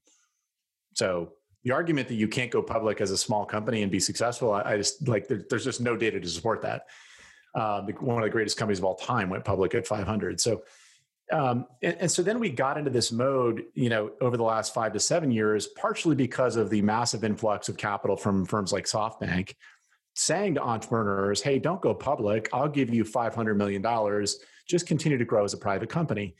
[0.95, 1.33] So
[1.65, 4.63] the argument that you can't go public as a small company and be successful, I,
[4.63, 6.87] I just like there, there's just no data to support that.
[7.55, 10.41] Uh, one of the greatest companies of all time went public at 500.
[10.41, 10.63] So
[11.33, 14.75] um, and, and, so then we got into this mode, you know, over the last
[14.75, 18.85] five to seven years, partially because of the massive influx of capital from firms like
[18.85, 19.55] SoftBank,
[20.15, 22.51] saying to entrepreneurs, "Hey, don't go public.
[22.53, 24.41] I'll give you five hundred million dollars.
[24.69, 26.37] Just continue to grow as a private company."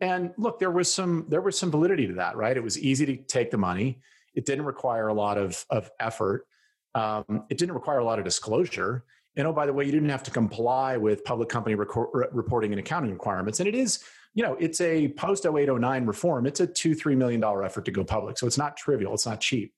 [0.00, 2.56] And look, there was some there was some validity to that, right?
[2.56, 4.00] It was easy to take the money.
[4.34, 6.48] It didn't require a lot of of effort.
[6.96, 9.04] Um, it didn't require a lot of disclosure.
[9.36, 12.80] And oh, by the way, you didn't have to comply with public company reporting and
[12.80, 13.60] accounting requirements.
[13.60, 16.46] And it is you know, it's a post 0809 reform.
[16.46, 18.38] It's a two, $3 million effort to go public.
[18.38, 19.12] So it's not trivial.
[19.14, 19.74] It's not cheap.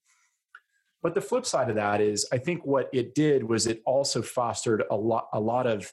[1.02, 4.22] But the flip side of that is I think what it did was it also
[4.22, 5.92] fostered a lot, a lot of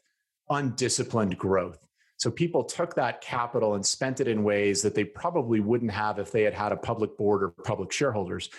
[0.50, 1.86] undisciplined growth.
[2.18, 6.20] So people took that capital and spent it in ways that they probably wouldn't have
[6.20, 8.50] if they had had a public board or public shareholders.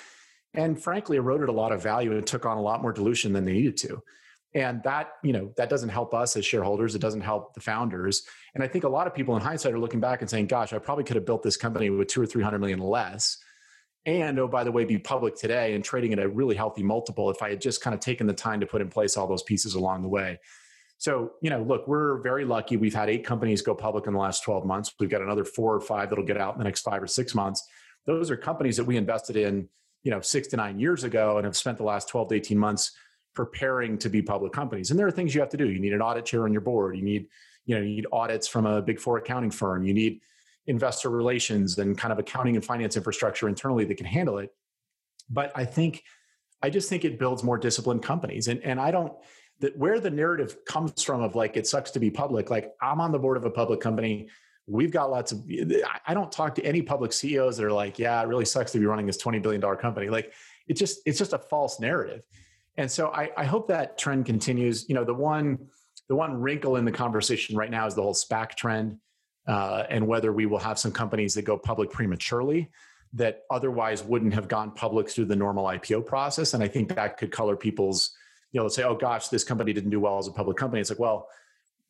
[0.53, 3.45] And frankly, eroded a lot of value and took on a lot more dilution than
[3.45, 4.03] they needed to
[4.55, 6.95] and that you know that doesn't help us as shareholders.
[6.95, 8.23] It doesn't help the founders.
[8.55, 10.73] And i think a lot of people in hindsight are looking back and saying gosh
[10.73, 13.39] i probably could have built this company with two or three hundred million less.
[14.05, 17.31] And oh by the way be public today and trading at a really healthy multiple
[17.31, 19.43] if i had just kind of taken the time to put in place all those
[19.43, 20.39] pieces along the way.
[20.99, 22.77] So you know look we're very lucky.
[22.77, 24.93] We've had eight companies go public in the last 12 months.
[25.01, 27.35] We've got another four or five that'll get out in the next five or six
[27.35, 27.67] months.
[28.05, 29.69] Those are companies that we invested in
[30.03, 32.59] you know six to nine years ago and have spent the last 12 to 18
[32.59, 32.93] months
[33.35, 34.91] preparing to be public companies.
[34.91, 35.69] And there are things you have to do.
[35.69, 36.97] You need an audit chair on your board.
[36.97, 37.29] You need,
[37.65, 39.85] you know, you need audits from a big four accounting firm.
[39.85, 40.21] You need
[40.67, 44.55] investor relations and kind of accounting and finance infrastructure internally that can handle it.
[45.31, 46.05] But I think,
[46.63, 48.49] I just think it builds more disciplined companies.
[48.49, 49.13] And and I don't
[49.63, 53.01] that where the narrative comes from of like it sucks to be public like i'm
[53.01, 54.29] on the board of a public company
[54.67, 55.43] we've got lots of
[56.07, 58.79] i don't talk to any public ceos that are like yeah it really sucks to
[58.79, 60.33] be running this 20 billion dollar company like
[60.69, 62.23] it just it's just a false narrative
[62.77, 65.59] and so I, I hope that trend continues you know the one
[66.09, 68.99] the one wrinkle in the conversation right now is the whole spac trend
[69.47, 72.71] uh, and whether we will have some companies that go public prematurely
[73.15, 77.17] that otherwise wouldn't have gone public through the normal ipo process and i think that
[77.17, 78.15] could color people's
[78.53, 80.81] you know, let's say, oh gosh, this company didn't do well as a public company.
[80.81, 81.29] It's like, well,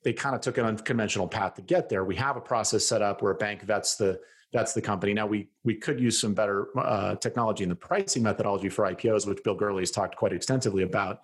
[0.04, 2.04] they kind of took an unconventional path to get there.
[2.04, 4.20] We have a process set up where a bank vets the
[4.52, 5.14] vets the company.
[5.14, 9.26] Now we we could use some better uh, technology in the pricing methodology for IPOs,
[9.26, 11.22] which Bill Gurley has talked quite extensively about.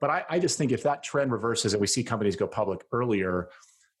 [0.00, 2.84] But I, I just think if that trend reverses and we see companies go public
[2.92, 3.48] earlier,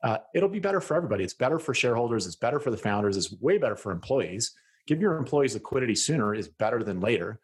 [0.02, 1.24] uh, it'll be better for everybody.
[1.24, 2.26] It's better for shareholders.
[2.26, 3.16] It's better for the founders.
[3.16, 4.54] It's way better for employees.
[4.86, 7.40] Give your employees liquidity sooner is better than later.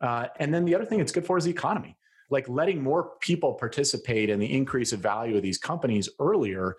[0.00, 1.96] Uh, and then the other thing it's good for is the economy
[2.32, 6.76] like letting more people participate in the increase of value of these companies earlier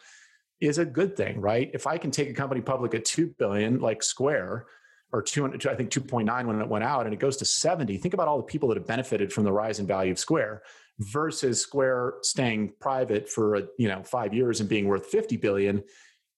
[0.68, 1.70] is a good thing, right?
[1.74, 4.66] If I can take a company public at 2 billion like Square
[5.12, 8.14] or 200 I think 2.9 when it went out and it goes to 70, think
[8.14, 10.64] about all the people that have benefited from the rise in value of Square
[11.00, 15.84] versus Square staying private for, a, you know, 5 years and being worth 50 billion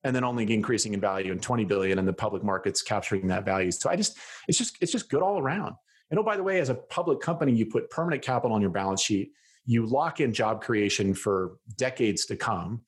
[0.05, 3.43] and then only increasing in value in 20 billion and the public markets capturing that
[3.43, 3.71] value.
[3.71, 5.75] So I just it's just it's just good all around.
[6.11, 8.69] And oh, by the way, as a public company, you put permanent capital on your
[8.69, 9.31] balance sheet,
[9.65, 12.81] you lock in job creation for decades to come.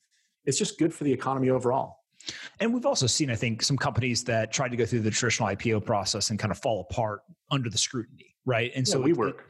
[0.48, 1.98] It's just good for the economy overall.
[2.58, 5.48] And we've also seen, I think, some companies that tried to go through the traditional
[5.50, 8.72] IPO process and kind of fall apart under the scrutiny, right?
[8.74, 9.44] And yeah, so we work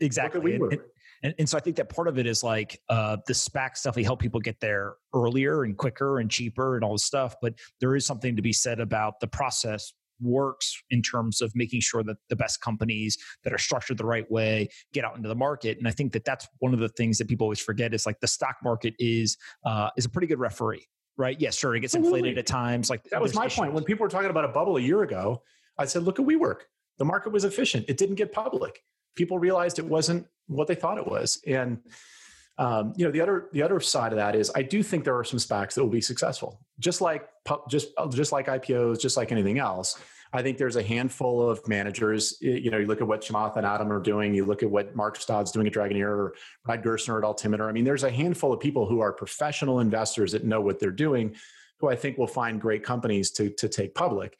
[0.00, 0.40] exactly.
[0.40, 0.72] We work.
[0.72, 0.82] And,
[1.22, 3.96] and, and, so I think that part of it is like uh, the SPAC stuff.
[3.96, 7.34] We help people get there earlier and quicker and cheaper and all this stuff.
[7.42, 11.80] But there is something to be said about the process works in terms of making
[11.80, 15.34] sure that the best companies that are structured the right way get out into the
[15.34, 15.78] market.
[15.78, 18.20] And I think that that's one of the things that people always forget is like
[18.20, 21.40] the stock market is uh, is a pretty good referee, right?
[21.40, 22.90] Yes, sure, it gets inflated at times.
[22.90, 23.58] Like that was my issues.
[23.58, 25.42] point when people were talking about a bubble a year ago.
[25.80, 26.62] I said, look at WeWork.
[26.98, 27.84] The market was efficient.
[27.86, 28.82] It didn't get public.
[29.14, 31.78] People realized it wasn't what they thought it was, and
[32.58, 35.16] um, you know the other the other side of that is I do think there
[35.16, 37.28] are some SPACs that will be successful, just like
[37.68, 39.98] just just like IPOs, just like anything else.
[40.32, 42.36] I think there's a handful of managers.
[42.40, 44.34] You know, you look at what Chamath and Adam are doing.
[44.34, 47.68] You look at what Marc Stad's doing at Dragoneer or Brad Gerstner at Altimeter.
[47.68, 50.90] I mean, there's a handful of people who are professional investors that know what they're
[50.90, 51.34] doing,
[51.78, 54.36] who I think will find great companies to to take public.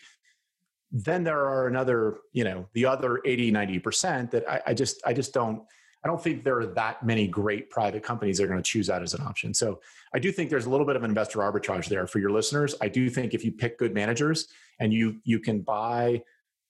[0.90, 5.12] Then there are another, you know, the other 80, 90% that I, I just I
[5.12, 5.62] just don't
[6.04, 8.86] I don't think there are that many great private companies that are going to choose
[8.86, 9.52] that as an option.
[9.52, 9.80] So
[10.14, 12.74] I do think there's a little bit of investor arbitrage there for your listeners.
[12.80, 14.46] I do think if you pick good managers
[14.78, 16.22] and you you can buy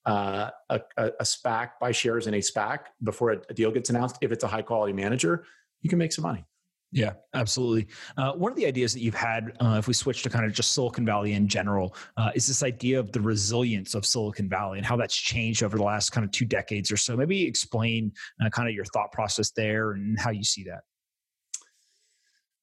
[0.06, 4.16] uh, a, a SPAC, buy shares in a SPAC before a, a deal gets announced,
[4.22, 5.44] if it's a high quality manager,
[5.82, 6.46] you can make some money.
[6.90, 7.88] Yeah, absolutely.
[8.16, 10.52] Uh, one of the ideas that you've had, uh, if we switch to kind of
[10.52, 14.78] just Silicon Valley in general, uh, is this idea of the resilience of Silicon Valley
[14.78, 17.14] and how that's changed over the last kind of two decades or so.
[17.14, 20.80] Maybe explain uh, kind of your thought process there and how you see that.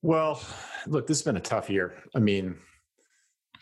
[0.02, 0.42] Well,
[0.88, 1.96] look, this has been a tough year.
[2.16, 2.56] I mean,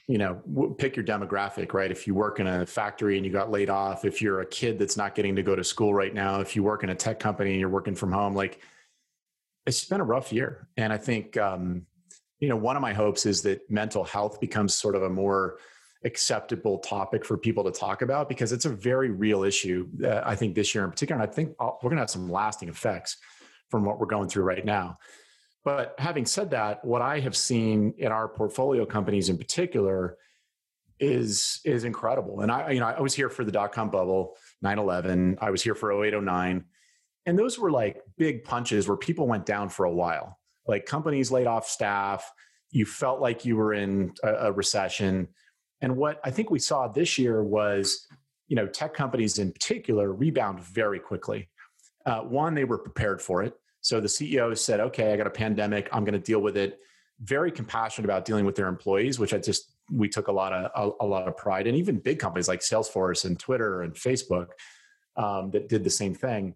[0.07, 0.41] you know,
[0.77, 1.91] pick your demographic, right?
[1.91, 4.77] If you work in a factory and you got laid off, if you're a kid
[4.77, 7.19] that's not getting to go to school right now, if you work in a tech
[7.19, 8.59] company and you're working from home, like
[9.65, 10.67] it's been a rough year.
[10.77, 11.85] And I think, um,
[12.39, 15.57] you know, one of my hopes is that mental health becomes sort of a more
[16.05, 19.87] acceptable topic for people to talk about because it's a very real issue.
[20.03, 22.29] Uh, I think this year in particular, and I think we're going to have some
[22.29, 23.17] lasting effects
[23.69, 24.97] from what we're going through right now.
[25.63, 30.17] But having said that, what I have seen in our portfolio companies in particular
[30.99, 32.41] is is incredible.
[32.41, 35.37] And I, you know, I was here for the dot com bubble, 9-11.
[35.41, 36.65] I was here for 0809.
[37.25, 40.39] And those were like big punches where people went down for a while.
[40.67, 42.29] Like companies laid off staff.
[42.71, 45.27] You felt like you were in a, recession.
[45.81, 48.07] And what I think we saw this year was,
[48.47, 51.49] you know, tech companies in particular rebound very quickly.
[52.05, 53.53] Uh, one, they were prepared for it.
[53.81, 55.87] So the CEO said, okay, I got a pandemic.
[55.91, 56.79] I'm going to deal with it.
[57.21, 60.71] Very compassionate about dealing with their employees, which I just, we took a lot of,
[61.01, 64.47] a, a lot of pride and Even big companies like Salesforce and Twitter and Facebook
[65.15, 66.55] um, that did the same thing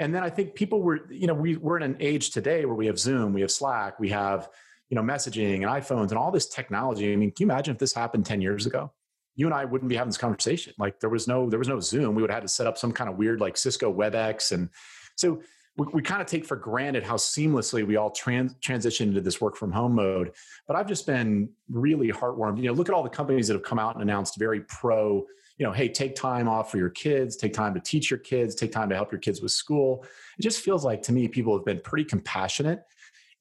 [0.00, 2.74] and then I think people were, you know, we, we're in an age today where
[2.74, 4.48] we have Zoom, we have Slack, we have,
[4.88, 7.12] you know, messaging and iPhones and all this technology.
[7.12, 8.92] I mean, can you imagine if this happened 10 years ago?
[9.36, 10.72] You and I wouldn't be having this conversation.
[10.78, 12.14] Like there was no, there was no Zoom.
[12.14, 14.52] We would have had to set up some kind of weird like Cisco WebEx.
[14.52, 14.70] And
[15.16, 15.42] so
[15.76, 19.38] we, we kind of take for granted how seamlessly we all trans, transition into this
[19.38, 20.32] work from home mode.
[20.66, 22.56] But I've just been really heartwarmed.
[22.56, 25.26] You know, look at all the companies that have come out and announced very pro,
[25.60, 28.54] you know, hey, take time off for your kids, take time to teach your kids,
[28.54, 30.06] take time to help your kids with school.
[30.38, 32.82] It just feels like to me, people have been pretty compassionate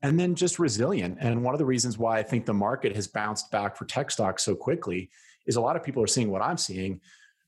[0.01, 1.17] and then just resilient.
[1.21, 4.11] And one of the reasons why I think the market has bounced back for tech
[4.11, 5.09] stocks so quickly
[5.45, 6.99] is a lot of people are seeing what I'm seeing,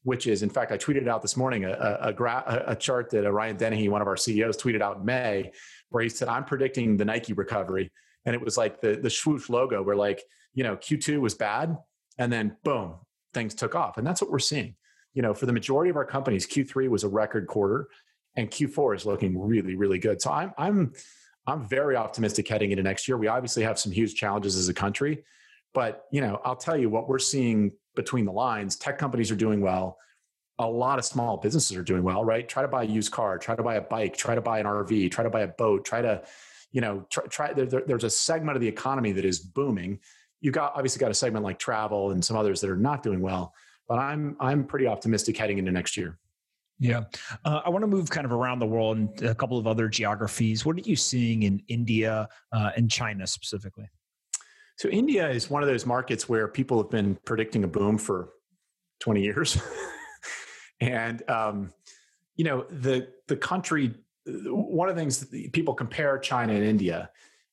[0.03, 3.25] which is, in fact, I tweeted out this morning a, a, gra- a chart that
[3.25, 5.51] uh, Ryan Denehy, one of our CEOs, tweeted out in May,
[5.89, 7.91] where he said, I'm predicting the Nike recovery.
[8.25, 11.77] And it was like the, the swoosh logo where like, you know, Q2 was bad
[12.17, 12.95] and then boom,
[13.33, 13.97] things took off.
[13.97, 14.75] And that's what we're seeing.
[15.13, 17.87] You know, for the majority of our companies, Q3 was a record quarter
[18.35, 20.21] and Q4 is looking really, really good.
[20.21, 20.93] So I'm, I'm,
[21.47, 23.17] I'm very optimistic heading into next year.
[23.17, 25.23] We obviously have some huge challenges as a country,
[25.73, 28.75] but you know, I'll tell you what we're seeing between the lines.
[28.75, 29.97] Tech companies are doing well.
[30.59, 32.47] A lot of small businesses are doing well, right?
[32.47, 34.65] Try to buy a used car, try to buy a bike, try to buy an
[34.65, 36.21] RV, try to buy a boat, try to,
[36.71, 37.25] you know, try.
[37.25, 39.99] try there, there's a segment of the economy that is booming.
[40.41, 43.21] You've got obviously got a segment like travel and some others that are not doing
[43.21, 43.53] well,
[43.87, 46.17] but I'm I'm pretty optimistic heading into next year.
[46.81, 47.03] Yeah.
[47.45, 49.87] Uh, I want to move kind of around the world and a couple of other
[49.87, 50.65] geographies.
[50.65, 53.87] What are you seeing in India uh, and China specifically?
[54.77, 58.29] So, India is one of those markets where people have been predicting a boom for
[59.01, 59.61] 20 years.
[60.81, 61.71] and, um,
[62.35, 63.93] you know, the, the country,
[64.25, 65.23] one of the things
[65.53, 67.11] people compare China and India,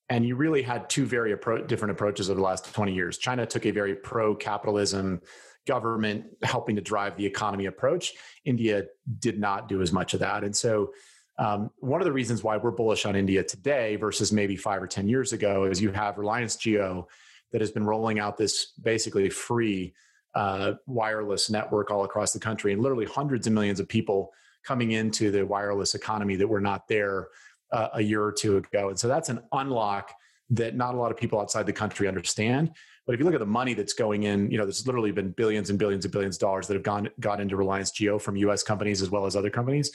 [0.09, 3.19] and you really had two very appro- different approaches over the last 20 years.
[3.19, 5.21] China took a very pro capitalism,
[5.67, 8.15] government helping to drive the economy approach.
[8.45, 8.85] India
[9.19, 10.45] did not do as much of that.
[10.45, 10.93] And so,
[11.39, 14.89] um, one of the reasons why we're bullish on India today versus maybe five or
[14.89, 17.05] 10 years ago is you have Reliance Jio
[17.53, 19.95] that has been rolling out this basically free
[20.35, 24.33] uh, wireless network all across the country and literally hundreds of millions of people
[24.65, 27.29] coming into the wireless economy that were not there
[27.73, 28.89] uh, a year or two ago.
[28.89, 30.13] And so that's an unlock
[30.51, 32.71] that not a lot of people outside the country understand.
[33.07, 35.31] But if you look at the money that's going in, you know, there's literally been
[35.31, 38.37] billions and billions and billions of dollars that have gone got into Reliance Jio from
[38.37, 38.63] U.S.
[38.63, 39.93] companies as well as other companies.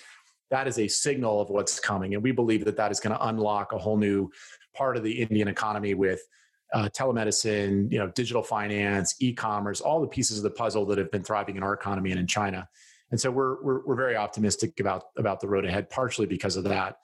[0.50, 3.28] That is a signal of what's coming, and we believe that that is going to
[3.28, 4.32] unlock a whole new
[4.76, 6.22] part of the Indian economy with
[6.74, 11.12] uh, telemedicine, you know, digital finance, e-commerce, all the pieces of the puzzle that have
[11.12, 12.68] been thriving in our economy and in China.
[13.12, 16.64] And so we're we're, we're very optimistic about about the road ahead, partially because of
[16.66, 16.98] that.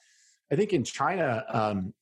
[0.51, 1.93] I think in China, um,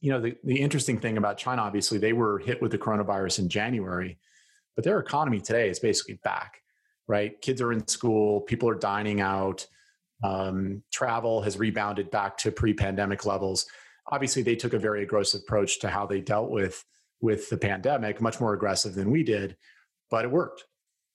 [0.00, 3.38] you know, the, the interesting thing about China, obviously, they were hit with the coronavirus
[3.38, 4.18] in January,
[4.76, 6.60] but their economy today is basically back,
[7.08, 7.40] right?
[7.40, 9.66] Kids are in school, people are dining out,
[10.22, 13.66] um, travel has rebounded back to pre-pandemic levels.
[14.10, 16.84] Obviously, they took a very aggressive approach to how they dealt with
[17.20, 19.56] with the pandemic, much more aggressive than we did,
[20.10, 20.64] but it worked.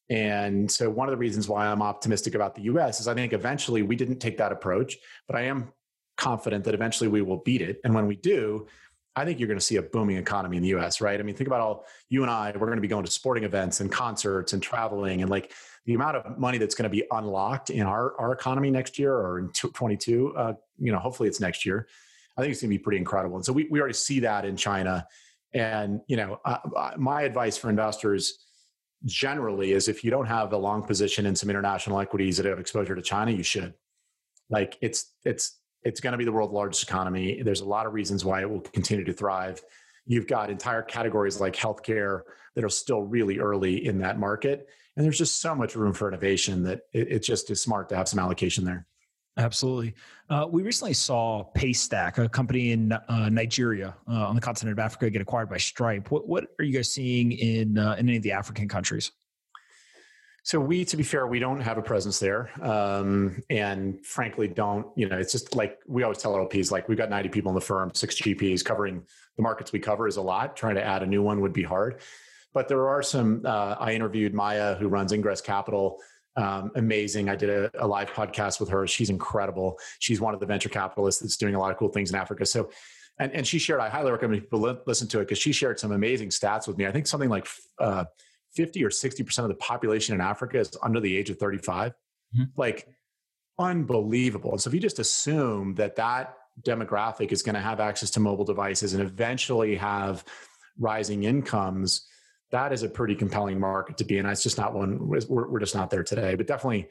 [0.10, 3.34] And so, one of the reasons why I'm optimistic about the US is I think
[3.34, 4.98] eventually we didn't take that approach,
[5.28, 5.72] but I am
[6.20, 7.80] confident that eventually we will beat it.
[7.84, 8.68] And when we do,
[9.16, 11.20] I think you're going to see a booming economy in the US, right?
[11.20, 13.44] I mean, think about all you and I, we're going to be going to sporting
[13.44, 15.54] events and concerts and traveling and like
[15.86, 19.14] the amount of money that's going to be unlocked in our, our economy next year
[19.14, 21.88] or in 22, uh, you know, hopefully it's next year.
[22.38, 23.38] I think it's going to be pretty incredible.
[23.38, 25.08] And so we, we already see that in China.
[25.54, 28.46] And, you know, uh, my advice for investors
[29.06, 32.60] generally is if you don't have a long position in some international equities that have
[32.60, 33.74] exposure to China, you should.
[34.50, 37.42] Like it's, it's, it's going to be the world's largest economy.
[37.42, 39.62] There's a lot of reasons why it will continue to thrive.
[40.06, 42.22] You've got entire categories like healthcare
[42.56, 44.68] that are still really early in that market.
[44.96, 47.96] And there's just so much room for innovation that it, it just is smart to
[47.96, 48.86] have some allocation there.
[49.38, 49.94] Absolutely.
[50.30, 54.84] Uh, we recently saw Paystack, a company in uh, Nigeria uh, on the continent of
[54.84, 56.12] Africa, get acquired by Stripe.
[56.12, 59.12] What, what are you guys seeing in uh, in any of the African countries?
[60.50, 64.88] So we, to be fair, we don't have a presence there, um, and frankly, don't.
[64.96, 67.54] You know, it's just like we always tell LPs, like we've got 90 people in
[67.54, 69.04] the firm, six GPs covering
[69.38, 70.58] the markets we cover is a lot.
[70.58, 72.02] Trying to add a new one would be hard.
[72.52, 73.44] But there are some.
[73.46, 76.00] Uh, I interviewed Maya, who runs Ingressive Capital.
[76.36, 77.30] Um, amazing.
[77.30, 78.88] I did a, a, live podcast with her.
[78.88, 79.78] She's incredible.
[80.00, 82.44] She's one of the venture capitalists that's doing a lot of cool things in Africa.
[82.48, 82.72] So,
[83.20, 85.92] and, and she shared, I highly recommend people listen to it because she shared some
[85.92, 86.88] amazing stats with me.
[86.88, 87.48] I think something like
[87.78, 88.06] uh,
[88.60, 91.94] 50 or 60% of the population in Africa is under the age of 35.
[92.36, 92.44] Mm-hmm.
[92.58, 92.90] Like
[93.58, 94.52] unbelievable.
[94.52, 98.20] And so if you just assume that that demographic is going to have access to
[98.20, 100.26] mobile devices and eventually have
[100.78, 102.06] rising incomes,
[102.52, 104.26] that is a pretty compelling market to be in.
[104.26, 106.90] It's just not one, we're, we're just not there today, but definitely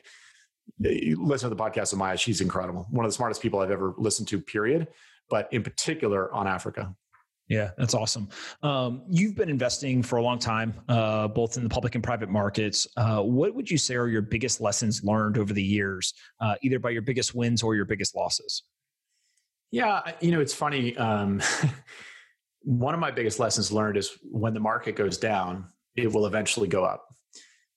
[0.87, 2.17] eh, listen to the podcast of Maya.
[2.17, 2.87] She's incredible.
[2.89, 4.89] One of the smartest people I've ever listened to, period.
[5.29, 6.95] But in particular on Africa.
[7.49, 8.29] Yeah, that's awesome.
[8.63, 12.29] Um, you've been investing for a long time, uh, both in the public and private
[12.29, 12.87] markets.
[12.97, 16.79] Uh, what would you say are your biggest lessons learned over the years, uh, either
[16.79, 18.65] by your biggest wins or your biggest losses?
[19.71, 20.95] Yeah, you know, it's funny.
[20.99, 21.41] Um,
[22.61, 26.69] one of my biggest lessons learned is when the market goes down, it will eventually
[26.69, 27.07] go up.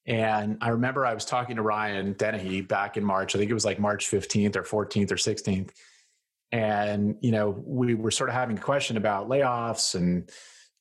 [0.06, 3.36] And I remember I was talking to Ryan Denehy back in March.
[3.36, 5.70] I think it was like March 15th or 14th or 16th.
[6.52, 10.30] And, you know, we were sort of having a question about layoffs and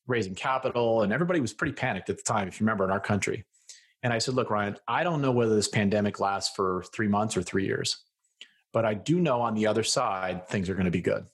[0.07, 1.03] raising capital.
[1.03, 3.45] And everybody was pretty panicked at the time, if you remember, in our country.
[4.03, 7.37] And I said, look, Ryan, I don't know whether this pandemic lasts for three months
[7.37, 8.03] or three years,
[8.73, 11.27] but I do know on the other side, things are going to be good.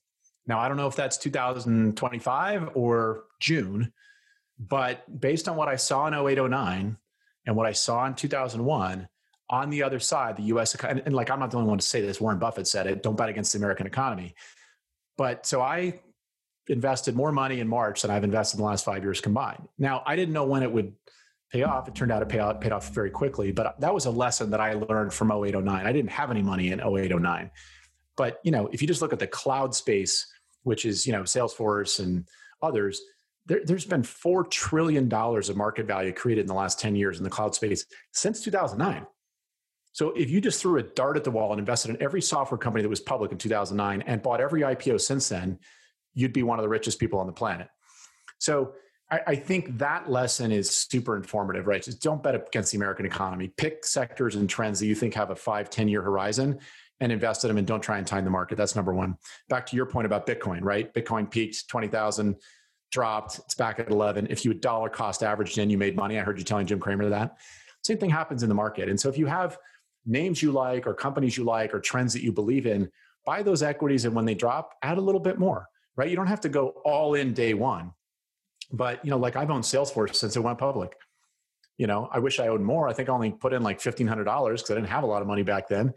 [0.47, 3.93] Now, I don't know if that's 2025 or June,
[4.59, 6.97] but based on what I saw in 0809
[7.47, 9.09] and what I saw in 2001,
[9.49, 11.86] on the other side, the US, and, and like I'm not the only one to
[11.86, 14.34] say this, Warren Buffett said it don't bet against the American economy.
[15.16, 16.01] But so I
[16.68, 19.68] invested more money in March than I've invested in the last five years combined.
[19.78, 20.92] Now, I didn't know when it would
[21.53, 21.86] pay off.
[21.88, 24.51] It turned out it paid off, paid off very quickly, but that was a lesson
[24.51, 25.86] that I learned from 0809.
[25.86, 27.51] I didn't have any money in 0809.
[28.16, 30.26] But, you know, if you just look at the cloud space,
[30.64, 32.26] which is, you know, Salesforce and
[32.62, 33.01] others,
[33.47, 37.24] there, has been $4 trillion of market value created in the last 10 years in
[37.24, 39.07] the cloud space since 2009.
[39.97, 42.59] So if you just threw a dart at the wall and invested in every software
[42.59, 45.59] company that was public in 2009 and bought every IPO since then,
[46.12, 47.68] you'd be one of the richest people on the planet.
[48.36, 48.74] So
[49.11, 51.82] I, I think that lesson is super informative, right?
[51.82, 53.49] Just don't bet against the American economy.
[53.57, 56.59] Pick sectors and trends that you think have a five, 10 year horizon
[57.01, 58.57] and invest in them and don't try and time the market.
[58.59, 59.16] That's number one.
[59.49, 60.92] Back to your point about Bitcoin, right?
[60.92, 62.36] Bitcoin peaked 20,000
[62.92, 63.38] dropped.
[63.47, 64.26] It's back at 11.
[64.28, 66.18] If you dollar cost averaged in, you made money.
[66.18, 67.38] I heard you telling Jim Cramer that.
[67.82, 68.90] Same thing happens in the market.
[68.90, 69.57] And so if you have
[70.07, 72.90] names you like or companies you like or trends that you believe in,
[73.24, 74.04] buy those equities.
[74.04, 76.09] And when they drop, add a little bit more, right?
[76.09, 77.92] You don't have to go all in day one.
[78.72, 80.96] But, you know, like I've owned Salesforce since it went public.
[81.78, 82.88] You know, I wish I owed more.
[82.88, 85.28] I think I only put in like $1,500 because I didn't have a lot of
[85.28, 85.92] money back then,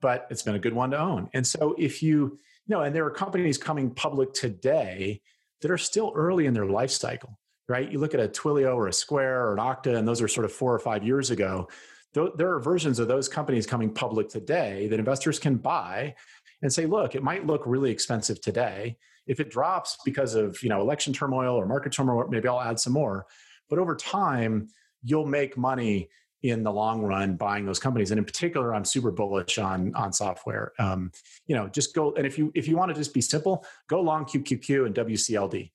[0.00, 1.30] but it's been a good one to own.
[1.32, 5.22] And so if you, you know, and there are companies coming public today
[5.62, 7.38] that are still early in their life cycle,
[7.68, 7.90] right?
[7.90, 10.44] You look at a Twilio or a Square or an Okta, and those are sort
[10.44, 11.68] of four or five years ago.
[12.14, 16.14] There are versions of those companies coming public today that investors can buy
[16.60, 18.96] and say, look, it might look really expensive today.
[19.26, 22.80] If it drops because of you know election turmoil or market turmoil, maybe I'll add
[22.80, 23.26] some more.
[23.70, 24.68] But over time,
[25.02, 26.08] you'll make money
[26.42, 30.12] in the long run buying those companies and in particular i'm super bullish on on
[30.12, 31.10] software um,
[31.46, 34.00] you know just go and if you if you want to just be simple go
[34.00, 35.70] long qqq and wcld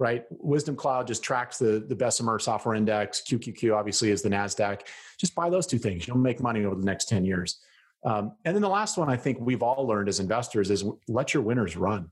[0.00, 0.24] right?
[0.30, 3.22] Wisdom cloud just tracks the the bessemer software index.
[3.28, 4.80] Qqq obviously is the nasdaq.
[5.18, 6.08] Just buy those two things.
[6.08, 7.60] You'll make money over the next 10 years.
[8.02, 11.34] Um, and then the last one i think we've all learned as investors is let
[11.34, 12.10] your winners run.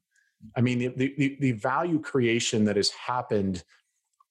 [0.55, 3.65] I mean the, the, the value creation that has happened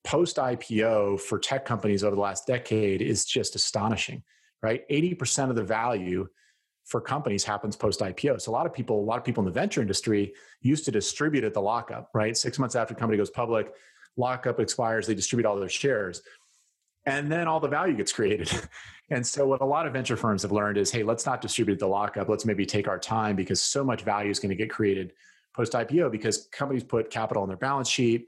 [0.05, 4.23] post IPO for tech companies over the last decade is just astonishing,
[4.61, 4.87] right?
[4.87, 6.27] 80% of the value
[6.87, 8.41] for companies happens post IPO.
[8.41, 10.91] So a lot of people, a lot of people in the venture industry used to
[10.91, 12.35] distribute at the lockup, right?
[12.35, 13.73] Six months after a company goes public,
[14.15, 16.21] lockup expires, they distribute all their shares.
[17.05, 18.49] And then all the value gets created.
[19.09, 21.79] and so what a lot of venture firms have learned is, hey, let's not distribute
[21.79, 22.29] the lockup.
[22.29, 25.13] Let's maybe take our time because so much value is going to get created
[25.53, 28.27] post IPO because companies put capital on their balance sheet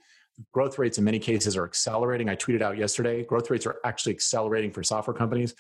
[0.52, 2.30] growth rates in many cases are accelerating.
[2.30, 5.54] I tweeted out yesterday, growth rates are actually accelerating for software companies.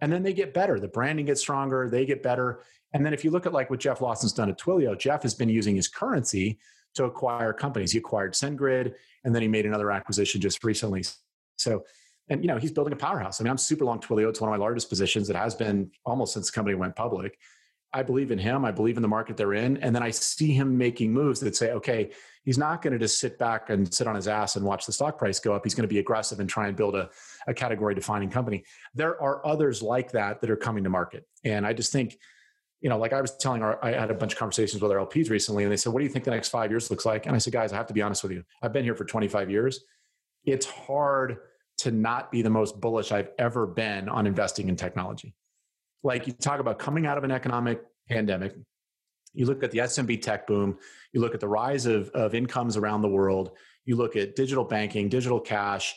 [0.00, 0.78] And then they get better.
[0.78, 2.60] The branding gets stronger, they get better.
[2.92, 5.34] And then if you look at like what Jeff Lawson's done at Twilio, Jeff has
[5.34, 6.58] been using his currency
[6.94, 7.92] to acquire companies.
[7.92, 8.94] He acquired SendGrid
[9.24, 11.04] and then he made another acquisition just recently.
[11.56, 11.84] So,
[12.28, 13.40] and you know, he's building a powerhouse.
[13.40, 14.28] I mean, I'm super long Twilio.
[14.28, 15.30] It's one of my largest positions.
[15.30, 17.38] It has been almost since the company went public.
[17.96, 18.62] I believe in him.
[18.66, 19.78] I believe in the market they're in.
[19.78, 22.10] And then I see him making moves that say, okay,
[22.44, 24.92] he's not going to just sit back and sit on his ass and watch the
[24.92, 25.64] stock price go up.
[25.64, 27.08] He's going to be aggressive and try and build a,
[27.46, 28.64] a category defining company.
[28.94, 31.26] There are others like that that are coming to market.
[31.42, 32.18] And I just think,
[32.82, 34.98] you know, like I was telling our, I had a bunch of conversations with our
[34.98, 37.24] LPs recently and they said, what do you think the next five years looks like?
[37.24, 38.44] And I said, guys, I have to be honest with you.
[38.60, 39.86] I've been here for 25 years.
[40.44, 41.38] It's hard
[41.78, 45.34] to not be the most bullish I've ever been on investing in technology.
[46.06, 48.54] Like you talk about coming out of an economic pandemic,
[49.34, 50.78] you look at the SMB tech boom,
[51.12, 53.50] you look at the rise of, of incomes around the world,
[53.84, 55.96] you look at digital banking, digital cash,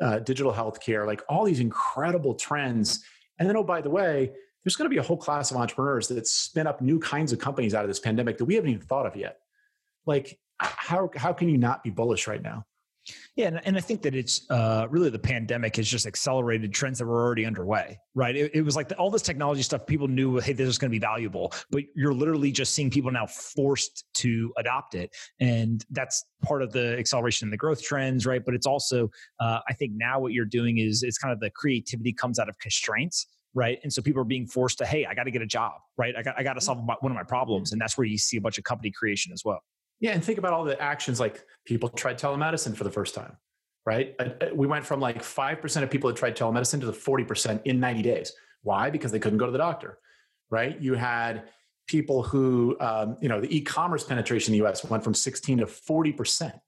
[0.00, 3.04] uh, digital healthcare, like all these incredible trends.
[3.38, 4.32] And then, oh, by the way,
[4.64, 7.38] there's going to be a whole class of entrepreneurs that spin up new kinds of
[7.38, 9.40] companies out of this pandemic that we haven't even thought of yet.
[10.06, 12.64] Like, how, how can you not be bullish right now?
[13.36, 16.98] Yeah, and, and I think that it's uh, really the pandemic has just accelerated trends
[16.98, 18.36] that were already underway, right?
[18.36, 19.86] It, it was like the, all this technology stuff.
[19.86, 23.10] People knew, hey, this is going to be valuable, but you're literally just seeing people
[23.10, 28.26] now forced to adopt it, and that's part of the acceleration in the growth trends,
[28.26, 28.44] right?
[28.44, 29.08] But it's also,
[29.40, 32.48] uh, I think now what you're doing is it's kind of the creativity comes out
[32.48, 33.80] of constraints right?
[33.82, 36.14] And so people are being forced to, hey, I got to get a job, right?
[36.16, 37.72] I got, I got to solve my, one of my problems.
[37.72, 39.60] And that's where you see a bunch of company creation as well.
[40.00, 40.12] Yeah.
[40.12, 43.36] And think about all the actions like people tried telemedicine for the first time,
[43.84, 44.14] right?
[44.18, 47.60] Uh, uh, we went from like 5% of people that tried telemedicine to the 40%
[47.64, 48.32] in 90 days.
[48.62, 48.90] Why?
[48.90, 49.98] Because they couldn't go to the doctor,
[50.50, 50.80] right?
[50.80, 51.44] You had
[51.86, 55.58] people who, um, you know, the e commerce penetration in the US went from 16
[55.58, 56.58] to 40%.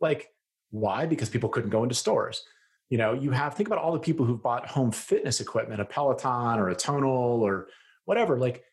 [0.00, 0.28] Like,
[0.70, 1.06] why?
[1.06, 2.44] Because people couldn't go into stores
[2.90, 5.84] you know you have think about all the people who've bought home fitness equipment a
[5.84, 7.68] peloton or a tonal or
[8.04, 8.64] whatever like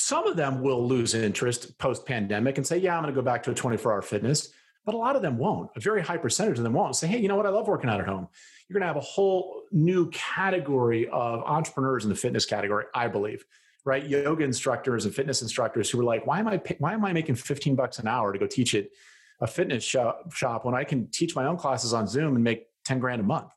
[0.00, 3.24] some of them will lose interest post pandemic and say yeah i'm going to go
[3.24, 4.52] back to a 24 hour fitness
[4.86, 5.70] but a lot of them won't.
[5.76, 6.96] A very high percentage of them won't.
[6.96, 7.46] Say hey you know what?
[7.46, 8.26] I love working out at home.
[8.66, 13.06] You're going to have a whole new category of entrepreneurs in the fitness category i
[13.06, 13.44] believe
[13.86, 14.06] right?
[14.06, 17.34] Yoga instructors and fitness instructors who are like why am i why am i making
[17.34, 18.86] 15 bucks an hour to go teach at
[19.40, 22.66] a fitness shop, shop when i can teach my own classes on zoom and make
[22.84, 23.50] 10 grand a month.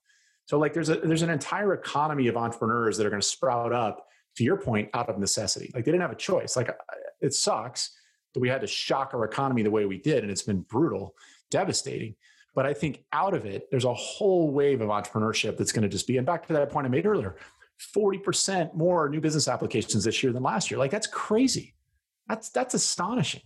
[0.45, 3.73] So like there's a there's an entire economy of entrepreneurs that are going to sprout
[3.73, 5.71] up to your point out of necessity.
[5.73, 6.55] Like they didn't have a choice.
[6.55, 6.69] Like
[7.21, 7.91] it sucks
[8.33, 11.15] that we had to shock our economy the way we did and it's been brutal,
[11.51, 12.15] devastating.
[12.55, 15.89] But I think out of it there's a whole wave of entrepreneurship that's going to
[15.89, 17.35] just be and back to that point I made earlier.
[17.95, 20.77] 40% more new business applications this year than last year.
[20.77, 21.73] Like that's crazy.
[22.27, 23.41] That's that's astonishing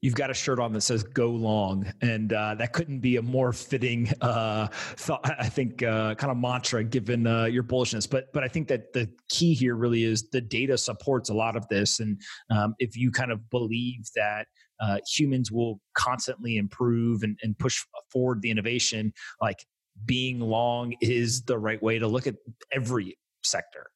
[0.00, 3.22] you've got a shirt on that says "Go Long," and uh, that couldn't be a
[3.22, 8.08] more fitting, uh, thought, I think, uh, kind of mantra given uh, your bullishness.
[8.08, 11.56] But but I think that the key here really is the data supports a lot
[11.56, 12.20] of this, and
[12.50, 14.46] um, if you kind of believe that.
[14.82, 19.12] Uh, humans will constantly improve and, and push forward the innovation.
[19.38, 19.66] Like
[20.06, 22.36] being long is the right way to look at
[22.72, 23.90] every sector.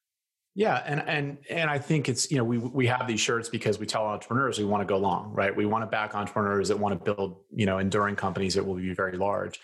[0.57, 3.77] Yeah, and and and I think it's you know we we have these shirts because
[3.77, 5.53] we tell entrepreneurs we want to go long, right?
[5.53, 8.75] We want to back entrepreneurs that want to build you know enduring companies that will
[8.75, 9.59] be very large.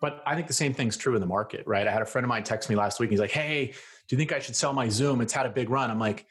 [0.00, 1.86] But I think the same thing's true in the market, right?
[1.86, 3.10] I had a friend of mine text me last week.
[3.10, 5.20] He's like, "Hey, do you think I should sell my Zoom?
[5.20, 6.24] It's had a big run." I'm like,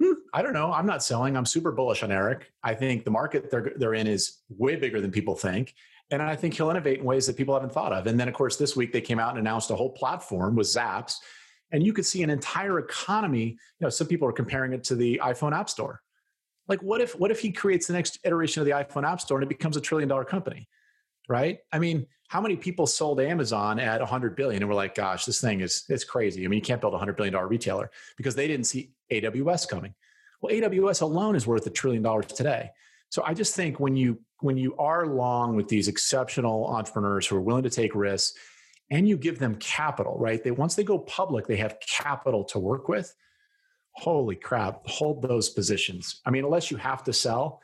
[0.00, 0.72] hmm, "I don't know.
[0.72, 1.36] I'm not selling.
[1.36, 2.50] I'm super bullish on Eric.
[2.62, 5.74] I think the market they're they're in is way bigger than people think."
[6.10, 8.06] And I think he'll innovate in ways that people haven't thought of.
[8.06, 10.66] And then, of course, this week they came out and announced a whole platform with
[10.66, 11.16] Zapps
[11.72, 14.94] and you could see an entire economy you know some people are comparing it to
[14.94, 16.00] the iphone app store.
[16.68, 19.38] Like what if what if he creates the next iteration of the iphone app store
[19.38, 20.68] and it becomes a trillion dollar company
[21.28, 21.58] right?
[21.72, 25.40] I mean how many people sold amazon at 100 billion and were like gosh this
[25.40, 26.44] thing is it's crazy.
[26.44, 29.68] I mean you can't build a 100 billion dollar retailer because they didn't see aws
[29.68, 29.94] coming.
[30.40, 32.70] Well aws alone is worth a trillion dollars today.
[33.10, 37.36] So i just think when you when you are long with these exceptional entrepreneurs who
[37.36, 38.38] are willing to take risks
[38.90, 40.42] and you give them capital, right?
[40.42, 43.14] They once they go public, they have capital to work with.
[43.92, 46.20] Holy crap, hold those positions.
[46.26, 47.60] I mean, unless you have to sell,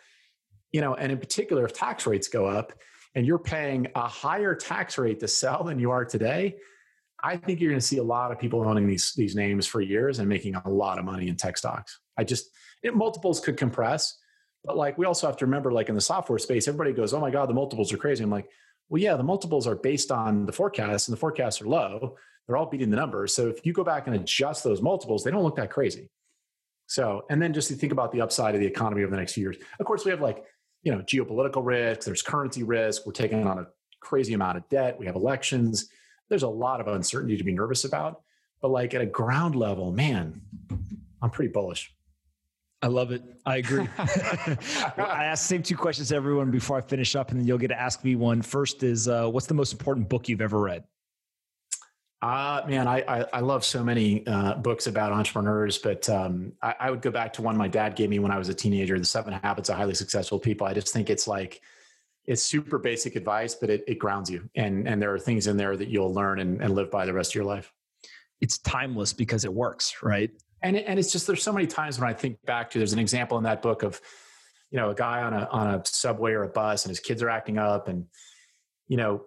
[0.72, 2.72] you know, and in particular, if tax rates go up
[3.14, 6.56] and you're paying a higher tax rate to sell than you are today,
[7.22, 9.80] I think you're going to see a lot of people owning these these names for
[9.80, 12.00] years and making a lot of money in tech stocks.
[12.16, 12.50] I just
[12.82, 14.16] it, multiples could compress,
[14.64, 17.20] but like we also have to remember, like in the software space, everybody goes, "Oh
[17.20, 18.48] my god, the multiples are crazy." I'm like,
[18.91, 22.16] well, yeah, the multiples are based on the forecasts, and the forecasts are low.
[22.47, 23.34] They're all beating the numbers.
[23.34, 26.11] So if you go back and adjust those multiples, they don't look that crazy.
[26.86, 29.34] So, and then just to think about the upside of the economy over the next
[29.34, 29.57] few years.
[29.78, 30.45] Of course, we have like,
[30.82, 33.68] you know, geopolitical risks, there's currency risk, we're taking on a
[34.01, 35.88] crazy amount of debt, we have elections.
[36.28, 38.22] There's a lot of uncertainty to be nervous about.
[38.61, 40.41] But like at a ground level, man,
[41.22, 41.95] I'm pretty bullish.
[42.82, 43.22] I love it.
[43.44, 43.86] I agree.
[43.98, 47.58] I ask the same two questions to everyone before I finish up, and then you'll
[47.58, 48.40] get to ask me one.
[48.40, 50.84] First is, uh, what's the most important book you've ever read?
[52.22, 56.74] Uh, man, I, I, I love so many uh, books about entrepreneurs, but um, I,
[56.80, 58.98] I, would go back to one my dad gave me when I was a teenager,
[58.98, 60.66] The Seven Habits of Highly Successful People.
[60.66, 61.62] I just think it's like,
[62.26, 64.50] it's super basic advice, but it, it grounds you.
[64.54, 67.14] And, and there are things in there that you'll learn and, and live by the
[67.14, 67.72] rest of your life.
[68.42, 70.30] It's timeless because it works, right?
[70.62, 72.98] And and it's just there's so many times when I think back to there's an
[72.98, 74.00] example in that book of
[74.70, 77.22] you know a guy on a on a subway or a bus and his kids
[77.22, 78.06] are acting up and
[78.88, 79.22] you know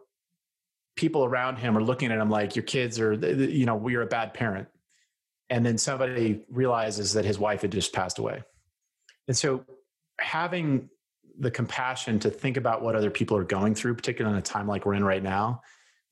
[0.96, 4.08] people around him are looking at him like your kids are you know we're a
[4.08, 4.68] bad parent.
[5.50, 8.42] And then somebody realizes that his wife had just passed away.
[9.28, 9.66] And so
[10.20, 10.90] having
[11.38, 14.68] the compassion to think about what other people are going through particularly in a time
[14.68, 15.60] like we're in right now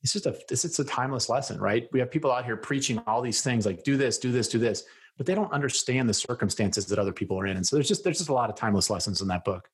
[0.02, 1.88] it's just a it's, it's a timeless lesson right?
[1.92, 4.58] We have people out here preaching all these things like do this do this do
[4.58, 4.84] this
[5.22, 7.56] but they don't understand the circumstances that other people are in.
[7.56, 9.68] And so there's just there's just a lot of timeless lessons in that book.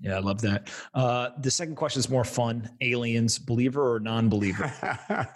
[0.00, 0.70] Yeah, I love that.
[0.94, 4.72] Uh, the second question is more fun: aliens, believer or non-believer?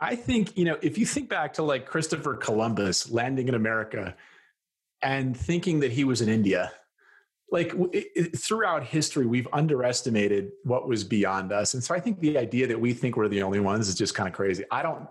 [0.00, 4.14] I think you know if you think back to like Christopher Columbus landing in America
[5.00, 6.72] and thinking that he was in India.
[7.50, 12.20] Like it, it, throughout history, we've underestimated what was beyond us, and so I think
[12.20, 14.64] the idea that we think we're the only ones is just kind of crazy.
[14.70, 15.08] I don't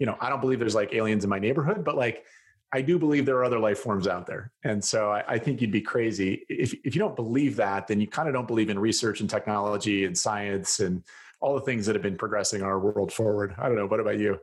[0.00, 2.24] you know, I don't believe there's like aliens in my neighborhood, but like
[2.72, 4.52] I do believe there are other life forms out there.
[4.62, 6.44] And so I, I think you'd be crazy.
[6.48, 9.28] If, if you don't believe that, then you kind of don't believe in research and
[9.28, 11.02] technology and science and
[11.40, 13.54] all the things that have been progressing our world forward.
[13.58, 13.86] I don't know.
[13.86, 14.38] What about you?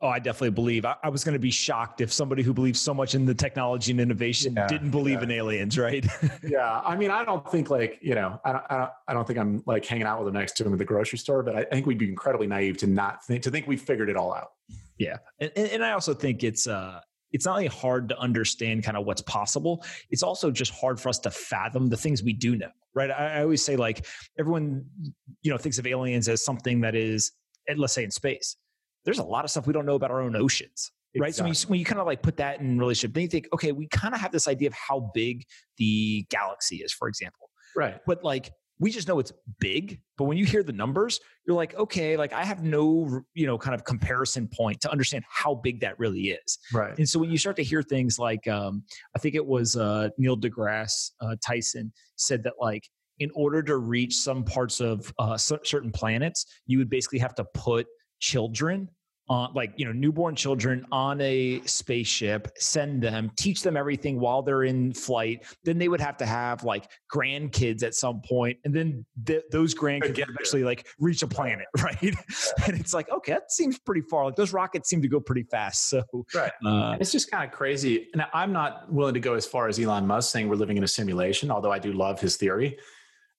[0.00, 0.84] Oh, I definitely believe.
[0.84, 3.34] I, I was going to be shocked if somebody who believes so much in the
[3.34, 5.24] technology and innovation yeah, didn't believe yeah.
[5.24, 6.04] in aliens, right?
[6.42, 9.26] yeah, I mean, I don't think like you know, I don't, I don't, I don't
[9.28, 11.54] think I'm like hanging out with them next to him at the grocery store, but
[11.54, 14.16] I, I think we'd be incredibly naive to not think to think we figured it
[14.16, 14.50] all out.
[14.98, 17.00] Yeah, and, and I also think it's uh,
[17.32, 21.08] it's not only hard to understand kind of what's possible, it's also just hard for
[21.08, 23.10] us to fathom the things we do know, right?
[23.10, 24.06] I, I always say like
[24.38, 24.84] everyone,
[25.42, 27.32] you know, thinks of aliens as something that is,
[27.68, 28.56] eh, let's say in space.
[29.04, 31.28] There's a lot of stuff we don't know about our own oceans, right?
[31.28, 31.54] Exactly.
[31.54, 33.48] So when you, when you kind of like put that in relationship, then you think,
[33.52, 35.44] okay, we kind of have this idea of how big
[35.78, 37.50] the galaxy is, for example.
[37.74, 38.00] Right.
[38.06, 38.50] But like
[38.82, 42.32] we just know it's big but when you hear the numbers you're like okay like
[42.32, 46.30] i have no you know kind of comparison point to understand how big that really
[46.30, 46.58] is.
[46.72, 46.98] Right.
[46.98, 48.82] And so when you start to hear things like um,
[49.14, 52.88] i think it was uh, neil degrasse uh, tyson said that like
[53.20, 57.44] in order to reach some parts of uh, certain planets you would basically have to
[57.54, 57.86] put
[58.18, 58.88] children
[59.32, 64.42] on like you know newborn children on a spaceship send them teach them everything while
[64.42, 65.44] they're in flight.
[65.64, 69.74] Then they would have to have like grandkids at some point and then th- those
[69.74, 72.02] grandkids would actually like reach a planet right?
[72.02, 74.26] And it's like okay that seems pretty far.
[74.26, 75.88] Like those rockets seem to go pretty fast.
[75.88, 76.02] So
[76.34, 76.52] right.
[76.64, 78.08] uh, it's just kind of crazy.
[78.12, 80.84] And i'm not willing to go as far as elon musk saying we're living in
[80.84, 82.78] a simulation although i do love his theory.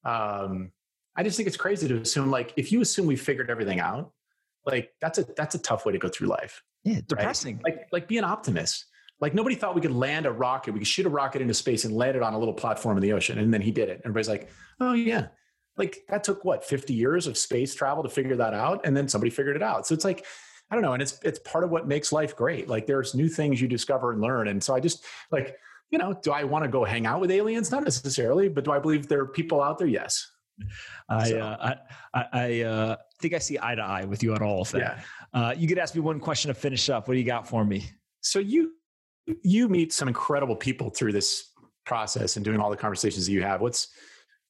[0.03, 0.71] Um,
[1.15, 4.11] i just think it's crazy to assume like if you assume we figured everything out
[4.65, 6.61] like that's a that's a tough way to go through life.
[6.83, 7.61] Yeah, depressing.
[7.63, 7.75] Right?
[7.75, 8.85] Like like be an optimist.
[9.19, 10.73] Like nobody thought we could land a rocket.
[10.73, 13.01] We could shoot a rocket into space and land it on a little platform in
[13.01, 14.01] the ocean, and then he did it.
[14.03, 14.49] Everybody's like,
[14.79, 15.27] oh yeah.
[15.75, 19.07] Like that took what 50 years of space travel to figure that out, and then
[19.07, 19.87] somebody figured it out.
[19.87, 20.25] So it's like
[20.69, 22.67] I don't know, and it's it's part of what makes life great.
[22.67, 25.55] Like there's new things you discover and learn, and so I just like
[25.93, 27.71] you know, do I want to go hang out with aliens?
[27.71, 29.87] Not necessarily, but do I believe there are people out there?
[29.87, 30.27] Yes.
[31.07, 31.39] I, so.
[31.39, 31.75] uh,
[32.15, 34.99] I, I uh, think I see eye to eye with you on all of that.
[35.33, 35.47] Yeah.
[35.47, 37.07] Uh, you could ask me one question to finish up.
[37.07, 37.89] What do you got for me?
[38.21, 38.73] So you
[39.41, 41.51] you meet some incredible people through this
[41.85, 43.61] process and doing all the conversations that you have.
[43.61, 43.87] What's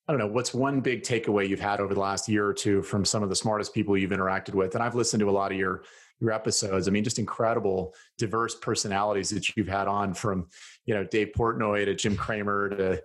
[0.08, 2.82] I don't know, what's one big takeaway you've had over the last year or two
[2.82, 4.74] from some of the smartest people you've interacted with?
[4.76, 5.84] And I've listened to a lot of your
[6.20, 6.88] your episodes.
[6.88, 10.48] I mean, just incredible, diverse personalities that you've had on from,
[10.86, 13.04] you know, Dave Portnoy to Jim Cramer to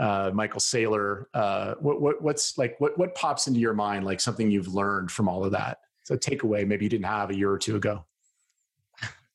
[0.00, 1.24] uh, Michael Saylor.
[1.34, 5.10] Uh, what, what, what's like what what pops into your mind like something you've learned
[5.10, 5.78] from all of that?
[6.02, 8.04] So takeaway maybe you didn't have a year or two ago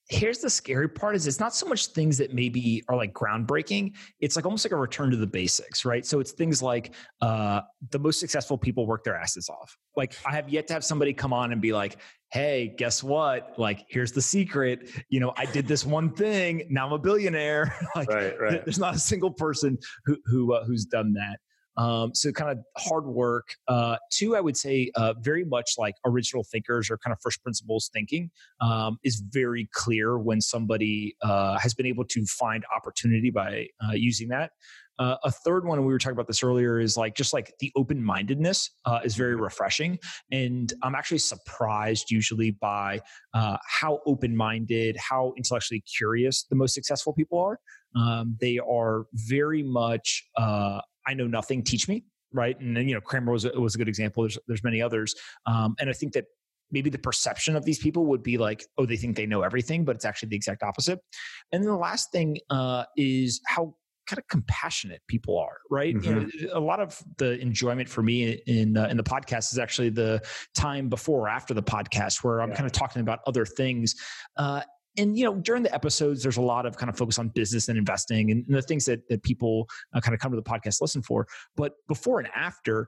[0.09, 3.95] here's the scary part is it's not so much things that maybe are like groundbreaking
[4.19, 6.05] it's like almost like a return to the basics right?
[6.05, 9.75] So it's things like uh, the most successful people work their asses off.
[9.95, 11.97] Like i have yet to have somebody come on and be like
[12.31, 13.53] hey guess what?
[13.57, 14.89] Like here's the secret.
[15.09, 16.67] You know i did this one thing.
[16.69, 17.73] Now i'm a billionaire.
[17.95, 18.65] Like right, right.
[18.65, 21.39] there's not a single person who, who uh, who's done that
[21.77, 23.55] um, so kind of hard work.
[23.67, 27.41] Uh, two, I would say, uh, very much like original thinkers or kind of first
[27.43, 33.29] principles thinking um, is very clear when somebody uh, has been able to find opportunity
[33.29, 34.51] by uh, using that.
[34.99, 37.53] Uh, a third one, and we were talking about this earlier, is like just like
[37.59, 39.43] the open mindedness uh, is very mm-hmm.
[39.43, 39.99] refreshing.
[40.31, 43.01] And I'm actually surprised usually by
[43.33, 47.59] uh, how open minded, how intellectually curious the most successful people are.
[47.95, 52.59] Um, they are very much uh, I know nothing, teach me, right?
[52.59, 54.23] And then, you know, Cramer was a, was a good example.
[54.23, 55.15] There's, there's many others.
[55.45, 56.25] Um, and I think that
[56.71, 59.85] maybe the perception of these people would be like, oh, they think they know everything,
[59.85, 60.99] but it's actually the exact opposite.
[61.51, 63.75] And then the last thing uh, is how
[64.07, 65.95] kind of compassionate people are, right?
[65.95, 66.07] Mm-hmm.
[66.07, 66.57] You know, mm-hmm.
[66.57, 70.21] a lot of the enjoyment for me in uh, in the podcast is actually the
[70.55, 72.55] time before or after the podcast, where I'm yeah.
[72.55, 73.95] kind of talking about other things.
[74.37, 74.61] Uh,
[74.97, 77.67] and you know during the episodes there's a lot of kind of focus on business
[77.67, 80.43] and investing and, and the things that that people uh, kind of come to the
[80.43, 82.87] podcast listen for but before and after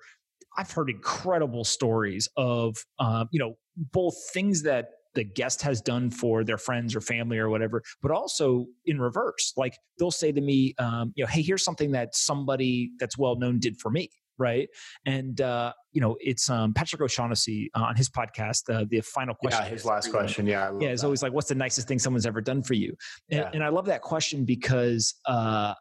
[0.57, 3.57] i've heard incredible stories of um, you know
[3.91, 8.11] both things that the guest has done for their friends or family or whatever, but
[8.11, 9.51] also in reverse.
[9.57, 13.35] Like they'll say to me, um, you know, hey, here's something that somebody that's well
[13.35, 14.09] known did for me
[14.39, 14.69] right?
[15.03, 18.71] And uh, you know, it's um, Patrick O'Shaughnessy uh, on his podcast.
[18.71, 19.63] Uh, the final question.
[19.63, 20.45] Yeah, his last question.
[20.45, 20.89] Yeah, yeah.
[20.89, 21.07] It's that.
[21.07, 22.93] always like, "What's the nicest thing someone's ever done for you?"
[23.31, 23.49] And, yeah.
[23.51, 25.73] and I love that question because uh,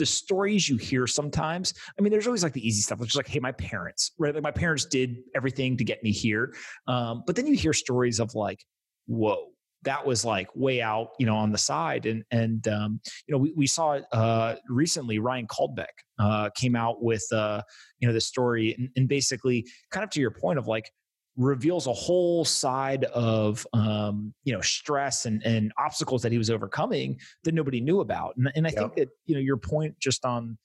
[0.00, 1.74] the stories you hear sometimes.
[1.98, 4.34] I mean, there's always like the easy stuff, which is like, "Hey, my parents, right?
[4.34, 6.54] Like my parents did everything to get me here."
[6.88, 8.64] Um, but then you hear stories of like,
[9.06, 9.46] "Whoa."
[9.82, 12.04] that was like way out, you know, on the side.
[12.06, 15.86] And and um, you know, we, we saw uh, recently Ryan Caldbeck
[16.18, 17.62] uh, came out with uh,
[17.98, 20.90] you know the story and, and basically kind of to your point of like
[21.40, 26.50] reveals a whole side of um, you know stress and, and obstacles that he was
[26.50, 28.36] overcoming that nobody knew about.
[28.36, 28.78] And, and I yep.
[28.78, 30.58] think that you know your point just on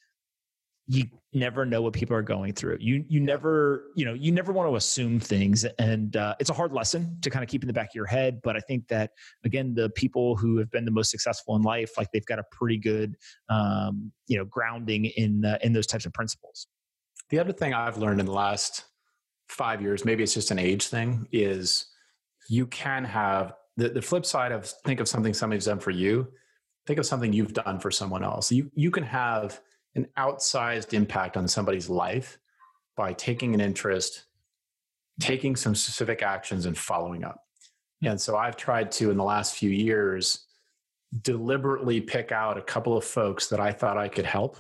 [0.88, 2.78] you never know what people are going through.
[2.80, 6.53] You you never you know you never want to assume things, and uh, it's a
[6.53, 8.39] hard lesson to kind of keep in the back of your head.
[8.43, 9.11] But I think that
[9.45, 12.43] again, the people who have been the most successful in life, like they've got a
[12.51, 13.15] pretty good
[13.49, 16.67] um, you know grounding in uh, in those types of principles.
[17.30, 18.84] The other thing I've learned in the last
[19.49, 21.87] five years, maybe it's just an age thing, is
[22.49, 26.27] you can have the, the flip side of think of something somebody's done for you.
[26.85, 28.51] Think of something you've done for someone else.
[28.51, 29.59] You you can have
[29.95, 32.37] an outsized impact on somebody's life
[32.95, 34.25] by taking an interest,
[35.19, 37.39] taking some specific actions, and following up.
[38.03, 40.45] And so I've tried to, in the last few years,
[41.21, 44.57] deliberately pick out a couple of folks that I thought I could help.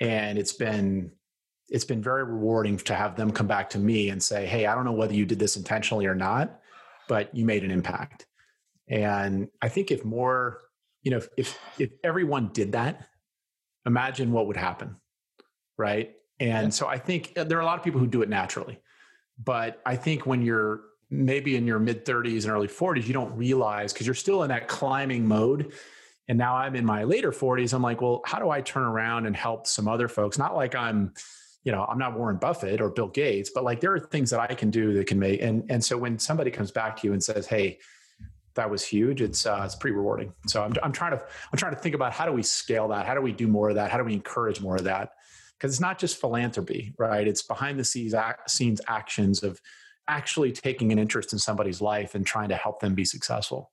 [0.00, 1.12] And it's been
[1.70, 4.74] it's been very rewarding to have them come back to me and say, "Hey, I
[4.74, 6.60] don't know whether you did this intentionally or not,
[7.08, 8.26] but you made an impact."
[8.88, 10.60] And I think if more,
[11.02, 13.06] you know, if if, if everyone did that,
[13.86, 14.96] imagine what would happen
[15.78, 16.70] right and yeah.
[16.70, 18.78] so i think uh, there are a lot of people who do it naturally
[19.42, 23.34] but i think when you're maybe in your mid 30s and early 40s you don't
[23.36, 25.72] realize because you're still in that climbing mode
[26.28, 29.26] and now i'm in my later 40s i'm like well how do i turn around
[29.26, 31.12] and help some other folks not like i'm
[31.64, 34.40] you know i'm not warren buffett or bill gates but like there are things that
[34.40, 37.12] i can do that can make and and so when somebody comes back to you
[37.12, 37.78] and says hey
[38.54, 39.22] that was huge.
[39.22, 40.32] It's uh, it's pretty rewarding.
[40.46, 43.06] So I'm I'm trying to I'm trying to think about how do we scale that?
[43.06, 43.90] How do we do more of that?
[43.90, 45.12] How do we encourage more of that?
[45.56, 47.26] Because it's not just philanthropy, right?
[47.26, 48.14] It's behind the scenes
[48.48, 49.60] scenes actions of
[50.08, 53.70] actually taking an interest in somebody's life and trying to help them be successful.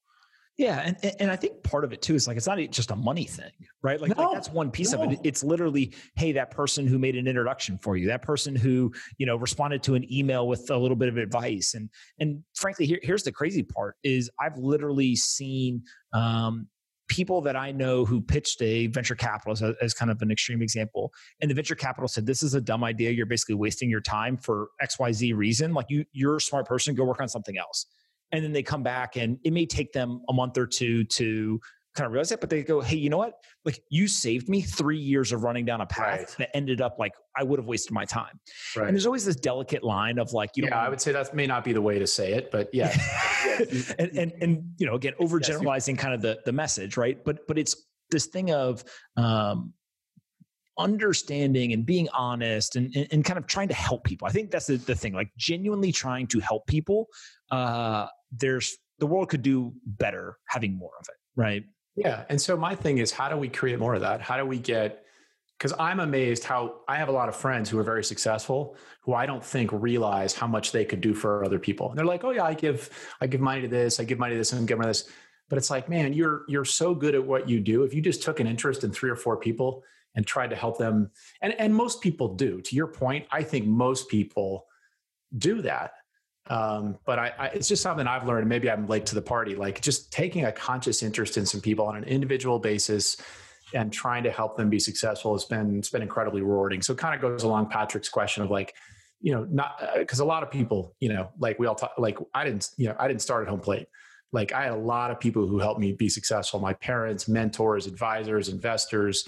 [0.58, 2.96] Yeah, and and I think part of it too is like it's not just a
[2.96, 3.52] money thing,
[3.84, 4.02] right?
[4.02, 5.04] Like, no, like that's one piece no.
[5.04, 5.20] of it.
[5.24, 9.28] It's literally, hey, that person who made an introduction for you, that person who you
[9.28, 13.00] know responded to an email with a little bit of advice, and and frankly, here,
[13.04, 15.84] here's the crazy part: is I've literally seen
[16.14, 16.68] um,
[17.08, 20.64] people that I know who pitched a venture capitalist as, as, kind of an extreme
[20.64, 21.14] example.
[21.40, 23.12] And the venture capital said, this is a dumb idea.
[23.12, 25.74] You're basically wasting your time for XYZ reason.
[25.74, 27.86] Like you, you're a smart person, go work on something else
[28.32, 31.60] and then they come back and it may take them a month or two to
[31.98, 33.34] kind of realize it, but they go, Hey, you know what?
[33.66, 36.36] Like you saved me three years of running down a path right.
[36.38, 38.40] that ended up like I would have wasted my time.
[38.76, 38.88] Right.
[38.88, 41.34] And there's always this delicate line of like, you know, yeah, I would say that
[41.34, 42.96] may not be the way to say it, but yeah.
[44.00, 47.24] and, and, and, you know, again, overgeneralizing yes, kind of the, the message, right.
[47.26, 47.76] But, but it's
[48.12, 48.84] this thing of,
[49.18, 49.74] um,
[50.80, 54.28] understanding and being honest and, and, and, kind of trying to help people.
[54.28, 57.08] I think that's the, the thing, like genuinely trying to help people.
[57.50, 61.64] Uh, there's the world could do better having more of it, right?
[61.96, 62.26] Yeah.
[62.30, 64.22] And so my thing is, how do we create more of that?
[64.22, 65.04] How do we get?
[65.58, 69.14] Because I'm amazed how I have a lot of friends who are very successful who
[69.14, 71.90] I don't think realize how much they could do for other people.
[71.90, 72.90] And they're like, "Oh yeah, I give
[73.22, 75.10] I give money to this, I give money to this, and give money to this."
[75.50, 77.84] But it's like, man, you're you're so good at what you do.
[77.84, 80.78] If you just took an interest in three or four people and tried to help
[80.78, 81.10] them,
[81.42, 82.62] and and most people do.
[82.62, 84.68] To your point, I think most people
[85.38, 85.92] do that.
[86.50, 88.48] Um, but I, I, it's just something I've learned.
[88.48, 89.56] Maybe I'm late to the party.
[89.56, 93.18] Like just taking a conscious interest in some people on an individual basis
[93.74, 96.82] and trying to help them be successful has been it's been incredibly rewarding.
[96.82, 98.74] So it kind of goes along Patrick's question of like,
[99.20, 101.94] you know, not because uh, a lot of people, you know, like we all talk,
[101.98, 103.88] like I didn't, you know, I didn't start at home plate.
[104.32, 106.60] Like I had a lot of people who helped me be successful.
[106.60, 109.28] My parents, mentors, advisors, investors,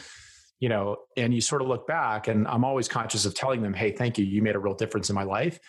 [0.59, 3.73] you know, and you sort of look back and I'm always conscious of telling them,
[3.73, 4.25] Hey, thank you.
[4.25, 5.59] You made a real difference in my life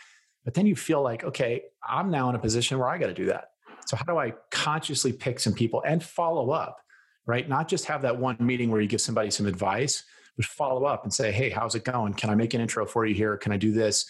[0.45, 3.14] but then you feel like, okay, I'm now in a position where I got to
[3.14, 3.51] do that.
[3.86, 6.78] So how do I consciously pick some people and follow up,
[7.26, 7.49] right?
[7.49, 10.05] Not just have that one meeting where you give somebody some advice,
[10.36, 12.14] but follow up and say, hey, how's it going?
[12.14, 13.36] Can I make an intro for you here?
[13.36, 14.07] Can I do this?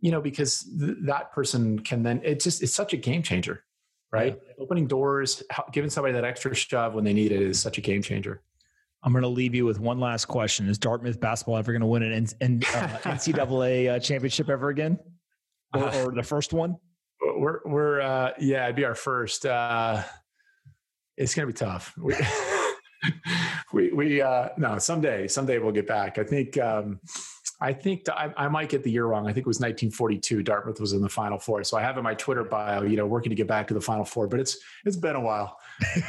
[0.00, 3.64] You know, because th- that person can then, it just, it's such a game changer,
[4.12, 4.38] right?
[4.46, 4.62] Yeah.
[4.62, 5.42] Opening doors,
[5.72, 8.42] giving somebody that extra shove when they need it is such a game changer.
[9.02, 10.68] I'm going to leave you with one last question.
[10.68, 14.98] Is Dartmouth basketball ever going to win an N- uh, NCAA uh, championship ever again?
[15.74, 16.76] Or, uh, or the first one?
[17.20, 19.44] We're we're uh, yeah, it'd be our first.
[19.44, 20.02] Uh,
[21.16, 21.94] it's gonna be tough.
[21.98, 22.14] We
[23.72, 26.18] we, we uh, no someday someday we'll get back.
[26.18, 27.00] I think um,
[27.60, 29.24] I think I, I, might get the year wrong.
[29.24, 30.44] I think it was 1942.
[30.44, 31.64] Dartmouth was in the Final Four.
[31.64, 33.80] So I have in my Twitter bio, you know, working to get back to the
[33.80, 34.28] Final Four.
[34.28, 35.58] But it's it's been a while.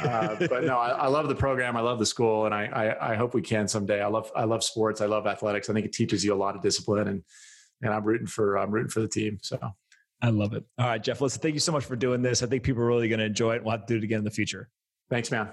[0.00, 1.76] Uh, but no, I, I, love the program.
[1.76, 4.00] I love the school, and I, I I hope we can someday.
[4.00, 5.00] I love I love sports.
[5.00, 5.68] I love athletics.
[5.68, 7.24] I think it teaches you a lot of discipline and
[7.82, 9.38] and I'm rooting for I'm rooting for the team.
[9.42, 9.58] So
[10.22, 10.64] I love it.
[10.78, 11.20] All right, Jeff.
[11.20, 12.42] Listen, thank you so much for doing this.
[12.42, 13.64] I think people are really going to enjoy it.
[13.64, 14.68] We'll have to do it again in the future.
[15.08, 15.48] Thanks, man.